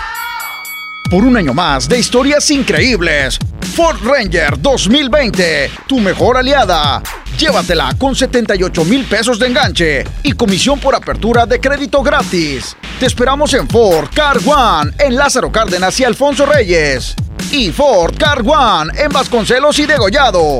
por 1.12 1.26
un 1.26 1.36
año 1.36 1.54
más 1.54 1.90
de 1.90 2.00
historias 2.00 2.50
increíbles. 2.52 3.38
Ford 3.76 3.98
Ranger 4.02 4.58
2020, 4.58 5.70
tu 5.86 6.00
mejor 6.00 6.38
aliada. 6.38 7.04
Llévatela 7.38 7.94
con 7.98 8.16
78 8.16 8.86
mil 8.86 9.04
pesos 9.04 9.38
de 9.38 9.48
enganche 9.48 10.06
y 10.24 10.32
comisión 10.32 10.80
por 10.80 10.96
apertura 10.96 11.46
de 11.46 11.60
crédito 11.60 12.02
gratis. 12.02 12.78
Te 12.98 13.08
esperamos 13.08 13.54
en 13.54 13.68
Ford 13.68 14.08
Car 14.16 14.38
One 14.46 14.92
en 15.00 15.18
Lázaro 15.18 15.52
Cárdenas 15.52 16.00
y 16.00 16.06
Alfonso 16.06 16.46
Reyes. 16.46 17.14
Y 17.52 17.72
Ford 17.72 18.16
Car 18.18 18.42
One 18.46 18.94
en 18.98 19.12
Vasconcelos 19.12 19.80
y 19.80 19.86
Degollado. 19.86 20.60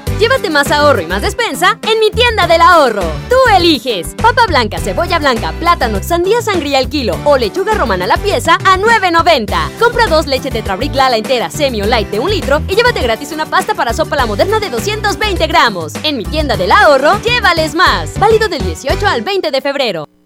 Más 0.51 0.69
ahorro 0.69 1.01
y 1.01 1.05
más 1.05 1.21
despensa 1.21 1.79
en 1.81 1.99
mi 2.01 2.11
tienda 2.11 2.45
del 2.45 2.59
ahorro. 2.59 3.03
Tú 3.29 3.37
eliges 3.55 4.15
papa 4.21 4.45
blanca, 4.47 4.79
cebolla 4.79 5.17
blanca, 5.17 5.53
plátano, 5.59 6.03
sandía 6.03 6.41
sangría 6.41 6.77
al 6.79 6.89
kilo 6.89 7.17
o 7.23 7.37
lechuga 7.37 7.73
romana 7.73 8.03
a 8.03 8.07
la 8.09 8.17
pieza 8.17 8.55
a 8.65 8.77
9.90. 8.77 9.79
Compra 9.79 10.07
dos 10.07 10.27
leche 10.27 10.51
Tetrabric 10.51 10.93
Lala 10.93 11.15
entera 11.15 11.49
semi 11.49 11.81
o 11.81 11.85
light 11.85 12.09
de 12.09 12.19
un 12.19 12.29
litro 12.29 12.61
y 12.67 12.75
llévate 12.75 13.01
gratis 13.01 13.31
una 13.31 13.45
pasta 13.45 13.75
para 13.75 13.93
sopa 13.93 14.17
la 14.17 14.25
moderna 14.25 14.59
de 14.59 14.69
220 14.69 15.47
gramos. 15.47 15.93
En 16.03 16.17
mi 16.17 16.25
tienda 16.25 16.57
del 16.57 16.73
ahorro, 16.73 17.21
llévales 17.21 17.73
más. 17.73 18.19
Válido 18.19 18.49
del 18.49 18.65
18 18.65 19.07
al 19.07 19.21
20 19.21 19.51
de 19.51 19.61
febrero. 19.61 20.05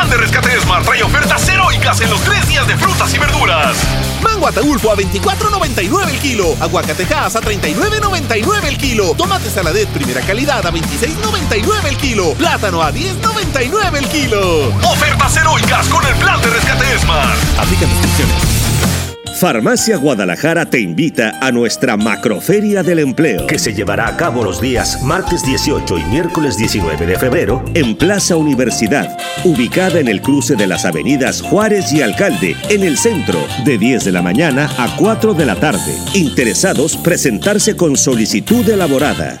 Plan 0.00 0.08
de 0.08 0.16
rescate 0.16 0.58
Smart 0.62 0.82
trae 0.82 1.02
ofertas 1.02 1.46
heroicas 1.46 2.00
en 2.00 2.08
los 2.08 2.22
tres 2.22 2.48
días 2.48 2.66
de 2.66 2.74
frutas 2.74 3.12
y 3.12 3.18
verduras. 3.18 3.76
Mango 4.22 4.48
Ataulfo 4.48 4.90
a 4.90 4.96
24.99 4.96 6.08
el 6.08 6.18
kilo. 6.18 6.56
Aguacatejas 6.58 7.36
a 7.36 7.40
39.99 7.42 8.64
el 8.64 8.78
kilo. 8.78 9.14
Tomate 9.14 9.50
saladet 9.50 9.90
primera 9.90 10.22
calidad 10.22 10.66
a 10.66 10.72
26.99 10.72 11.84
el 11.86 11.96
kilo. 11.98 12.32
Plátano 12.32 12.80
a 12.80 12.94
10.99 12.94 13.98
el 13.98 14.08
kilo. 14.08 14.68
Ofertas 14.90 15.36
heroicas 15.36 15.86
con 15.88 16.06
el 16.06 16.14
plan 16.14 16.40
de 16.40 16.48
rescate 16.48 16.98
Smart. 16.98 17.38
Aplican 17.58 17.90
restricciones. 17.90 18.59
Farmacia 19.40 19.96
Guadalajara 19.96 20.66
te 20.66 20.78
invita 20.80 21.38
a 21.40 21.50
nuestra 21.50 21.96
Macroferia 21.96 22.82
del 22.82 22.98
Empleo, 22.98 23.46
que 23.46 23.58
se 23.58 23.72
llevará 23.72 24.06
a 24.06 24.14
cabo 24.14 24.44
los 24.44 24.60
días 24.60 25.02
martes 25.02 25.42
18 25.42 25.96
y 25.96 26.04
miércoles 26.04 26.58
19 26.58 27.06
de 27.06 27.18
febrero 27.18 27.64
en 27.72 27.96
Plaza 27.96 28.36
Universidad, 28.36 29.16
ubicada 29.42 29.98
en 29.98 30.08
el 30.08 30.20
cruce 30.20 30.56
de 30.56 30.66
las 30.66 30.84
avenidas 30.84 31.40
Juárez 31.40 31.90
y 31.90 32.02
Alcalde, 32.02 32.54
en 32.68 32.82
el 32.82 32.98
centro, 32.98 33.38
de 33.64 33.78
10 33.78 34.04
de 34.04 34.12
la 34.12 34.20
mañana 34.20 34.68
a 34.76 34.94
4 34.94 35.32
de 35.32 35.46
la 35.46 35.56
tarde. 35.56 35.96
Interesados, 36.12 36.98
presentarse 36.98 37.76
con 37.76 37.96
solicitud 37.96 38.68
elaborada. 38.68 39.40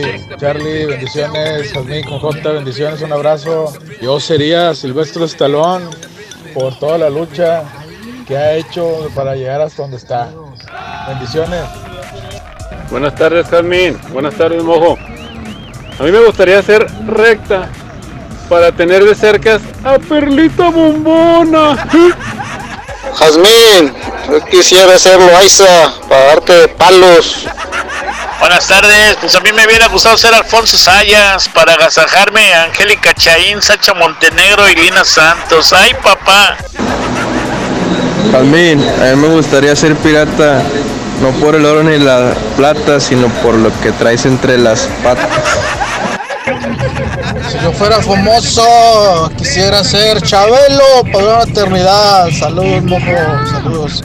Charlie, 0.41 0.87
bendiciones, 0.87 1.71
Jazmín 1.71 2.03
con 2.03 2.17
J, 2.17 2.51
bendiciones, 2.53 2.99
un 3.03 3.13
abrazo. 3.13 3.71
Yo 4.01 4.19
sería 4.19 4.73
Silvestre 4.73 5.23
Estalón 5.23 5.87
por 6.55 6.73
toda 6.79 6.97
la 6.97 7.11
lucha 7.11 7.61
que 8.27 8.35
ha 8.35 8.55
hecho 8.55 9.07
para 9.13 9.35
llegar 9.35 9.61
hasta 9.61 9.83
donde 9.83 9.97
está. 9.97 10.31
Bendiciones. 11.09 11.61
Buenas 12.89 13.13
tardes, 13.13 13.47
Carmen. 13.49 13.99
Buenas 14.11 14.33
tardes, 14.33 14.63
Mojo. 14.63 14.97
A 15.99 16.03
mí 16.03 16.11
me 16.11 16.25
gustaría 16.25 16.59
ser 16.63 16.87
recta 17.05 17.69
para 18.49 18.71
tener 18.71 19.05
de 19.05 19.13
cerca 19.13 19.59
a 19.83 19.99
Perlita 19.99 20.71
Bombona. 20.71 21.87
Jazmín, 23.13 23.93
yo 24.27 24.43
quisiera 24.45 24.95
hacerlo 24.95 25.37
Aiza 25.37 25.93
para 26.09 26.25
darte 26.25 26.67
palos. 26.69 27.45
Buenas 28.41 28.65
tardes, 28.65 29.17
pues 29.21 29.35
a 29.35 29.39
mí 29.41 29.51
me 29.53 29.67
hubiera 29.67 29.87
gustado 29.87 30.17
ser 30.17 30.33
Alfonso 30.33 30.75
Sayas 30.75 31.47
para 31.49 31.75
agasajarme 31.75 32.55
a 32.55 32.63
Angélica 32.63 33.13
Chaín, 33.13 33.61
Sacha 33.61 33.93
Montenegro 33.93 34.67
y 34.67 34.73
Lina 34.73 35.05
Santos. 35.05 35.71
¡Ay, 35.71 35.91
papá! 36.03 36.57
Jazmín, 38.31 38.83
a 38.99 39.03
mí 39.13 39.15
me 39.15 39.27
gustaría 39.27 39.75
ser 39.75 39.95
pirata, 39.97 40.63
no 41.21 41.29
por 41.39 41.53
el 41.53 41.63
oro 41.67 41.83
ni 41.83 41.99
la 41.99 42.33
plata, 42.57 42.99
sino 42.99 43.27
por 43.43 43.53
lo 43.53 43.71
que 43.81 43.91
traes 43.91 44.25
entre 44.25 44.57
las 44.57 44.89
patas. 45.03 45.29
Si 47.47 47.59
yo 47.59 47.71
fuera 47.73 48.01
famoso, 48.01 49.31
quisiera 49.37 49.83
ser 49.83 50.19
Chabelo 50.23 51.03
por 51.11 51.23
una 51.23 51.43
eternidad. 51.43 52.31
Saludos, 52.31 52.81
mojo. 52.85 53.51
Saludos. 53.51 54.03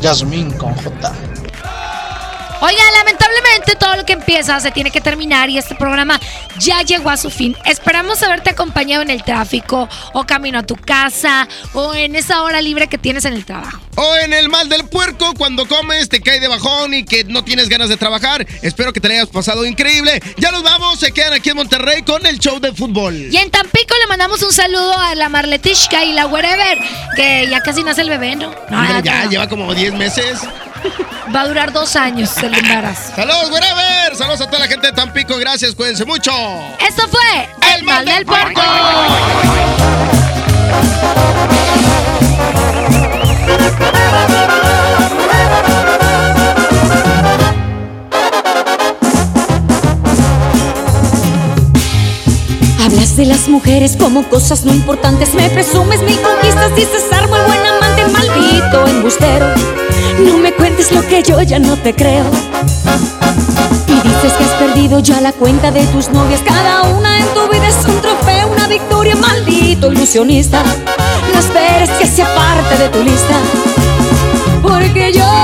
Yasmín 0.00 0.52
con 0.52 0.72
J. 0.76 1.12
Oiga, 2.64 2.82
lamentablemente 2.96 3.76
todo 3.78 3.94
lo 3.94 4.06
que 4.06 4.14
empieza 4.14 4.58
se 4.58 4.70
tiene 4.70 4.90
que 4.90 5.02
terminar 5.02 5.50
y 5.50 5.58
este 5.58 5.74
programa 5.74 6.18
ya 6.58 6.80
llegó 6.80 7.10
a 7.10 7.18
su 7.18 7.28
fin. 7.28 7.54
Esperamos 7.66 8.22
haberte 8.22 8.48
acompañado 8.48 9.02
en 9.02 9.10
el 9.10 9.22
tráfico 9.22 9.86
o 10.14 10.24
camino 10.24 10.60
a 10.60 10.62
tu 10.62 10.74
casa 10.74 11.46
o 11.74 11.92
en 11.92 12.16
esa 12.16 12.42
hora 12.42 12.62
libre 12.62 12.86
que 12.86 12.96
tienes 12.96 13.26
en 13.26 13.34
el 13.34 13.44
trabajo. 13.44 13.80
O 13.96 14.16
en 14.16 14.32
el 14.32 14.48
mal 14.48 14.70
del 14.70 14.86
puerco, 14.86 15.34
cuando 15.34 15.68
comes, 15.68 16.08
te 16.08 16.22
cae 16.22 16.40
de 16.40 16.48
bajón 16.48 16.94
y 16.94 17.04
que 17.04 17.24
no 17.24 17.44
tienes 17.44 17.68
ganas 17.68 17.90
de 17.90 17.98
trabajar. 17.98 18.46
Espero 18.62 18.94
que 18.94 19.00
te 19.00 19.08
hayas 19.08 19.28
pasado 19.28 19.66
increíble. 19.66 20.22
Ya 20.38 20.50
nos 20.50 20.62
vamos, 20.62 20.98
se 20.98 21.12
quedan 21.12 21.34
aquí 21.34 21.50
en 21.50 21.56
Monterrey 21.56 22.00
con 22.02 22.24
el 22.24 22.38
show 22.38 22.60
de 22.60 22.72
fútbol. 22.72 23.14
Y 23.30 23.36
en 23.36 23.50
Tampico 23.50 23.94
le 24.00 24.06
mandamos 24.06 24.42
un 24.42 24.54
saludo 24.54 24.98
a 24.98 25.14
la 25.14 25.28
Marletishka 25.28 26.02
y 26.02 26.14
la 26.14 26.26
Wherever, 26.28 26.78
que 27.14 27.46
ya 27.46 27.60
casi 27.60 27.84
nace 27.84 28.00
el 28.00 28.08
bebé, 28.08 28.36
¿no? 28.36 28.54
Hombre, 28.70 29.02
ya 29.04 29.26
lleva 29.26 29.50
como 29.50 29.74
10 29.74 29.92
meses. 29.92 30.40
Va 31.34 31.40
a 31.40 31.48
durar 31.48 31.72
dos 31.72 31.96
años 31.96 32.36
el 32.38 32.53
embarazo. 32.58 33.14
Saludos, 33.16 33.50
wherever. 33.50 34.16
Saludos 34.16 34.40
a 34.40 34.46
toda 34.46 34.60
la 34.60 34.68
gente 34.68 34.86
de 34.86 34.92
Tampico. 34.92 35.36
Gracias, 35.38 35.74
cuídense 35.74 36.04
mucho. 36.04 36.32
Esto 36.86 37.08
fue 37.08 37.48
El 37.74 37.84
Mal 37.84 38.04
del 38.04 38.24
Puerco. 38.24 38.60
Hablas 52.84 52.84
hablas 52.84 53.16
de 53.16 53.24
las 53.24 53.48
mujeres 53.48 53.96
como 53.98 54.28
cosas 54.28 54.64
no 54.64 54.72
importantes. 54.72 55.34
Me 55.34 55.48
presumes 55.50 56.02
mil 56.02 56.20
conquistas, 56.20 56.74
dices 56.76 57.04
armo 57.12 57.36
el 57.36 57.42
buen 57.44 57.66
amante, 57.66 58.06
maldito 58.08 58.86
embustero. 58.86 59.46
No 60.18 60.38
me 60.38 60.52
cuentes 60.52 60.92
lo 60.92 61.02
que 61.06 61.22
yo 61.22 61.40
ya 61.42 61.58
no 61.58 61.76
te 61.76 61.94
creo. 61.94 62.24
Y 63.88 64.08
dices 64.08 64.32
que 64.32 64.44
has 64.44 64.50
perdido 64.58 65.00
ya 65.00 65.20
la 65.20 65.32
cuenta 65.32 65.70
de 65.70 65.84
tus 65.86 66.08
novias. 66.10 66.40
Cada 66.44 66.82
una 66.82 67.18
en 67.18 67.26
tu 67.34 67.48
vida 67.48 67.68
es 67.68 67.84
un 67.86 68.00
trofeo, 68.00 68.48
una 68.48 68.66
victoria, 68.66 69.16
maldito 69.16 69.92
ilusionista. 69.92 70.62
No 71.32 71.38
esperes 71.38 71.90
que 71.90 72.06
sea 72.06 72.32
parte 72.34 72.78
de 72.78 72.88
tu 72.90 73.02
lista. 73.02 73.36
Porque 74.62 75.12
yo 75.12 75.43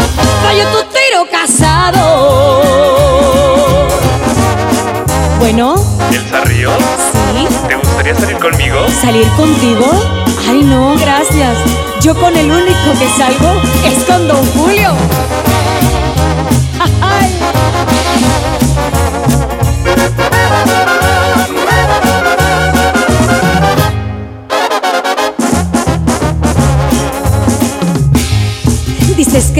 Fallo 0.43 0.65
tu 0.67 0.83
tiro 0.89 1.25
casado. 1.31 2.01
Bueno, 5.39 5.75
¿Elsa 6.11 6.41
Ríos? 6.45 6.73
sí. 7.33 7.47
¿Te 7.67 7.75
gustaría 7.75 8.15
salir 8.15 8.37
conmigo? 8.37 8.77
¿Salir 9.01 9.27
contigo? 9.37 9.85
Ay, 10.49 10.63
no, 10.63 10.95
gracias. 10.97 11.57
Yo 12.01 12.15
con 12.15 12.35
el 12.35 12.51
único 12.51 12.91
que 12.99 13.07
salgo 13.17 13.61
es 13.85 14.03
con 14.05 14.27
Don 14.27 14.45
Julio. 14.53 14.91
Ay. 17.01 17.29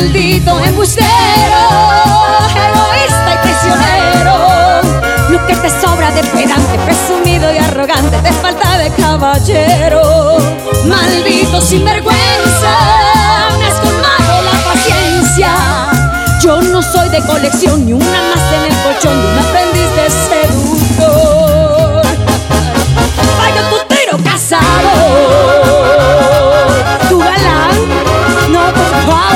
Maldito 0.00 0.58
embustero, 0.60 1.06
egoísta 2.56 3.34
y 3.34 3.38
prisionero. 3.46 4.80
Lo 5.28 5.46
que 5.46 5.54
te 5.54 5.68
sobra 5.68 6.10
de 6.12 6.22
pedante, 6.24 6.78
presumido 6.86 7.52
y 7.52 7.58
arrogante, 7.58 8.16
te 8.22 8.32
falta 8.32 8.78
de 8.78 8.88
caballero. 8.92 10.38
Maldito 10.86 11.60
sinvergüenza, 11.60 12.74
me 13.58 13.66
has 13.66 13.78
colmado 13.78 14.42
la 14.42 14.72
paciencia. 14.72 15.52
Yo 16.42 16.62
no 16.62 16.80
soy 16.80 17.10
de 17.10 17.20
colección 17.26 17.84
ni 17.84 17.92
una 17.92 18.06
más 18.06 18.52
en 18.54 18.72
el 18.72 18.76
colchón 18.82 19.20
de 19.20 19.28
un 19.28 19.38
aprendiz 19.38 19.90
de 19.96 20.10
seductor. 20.30 22.02
Vaya 23.38 23.68
tu 23.68 23.94
tiro 23.94 24.16
casado. 24.24 25.29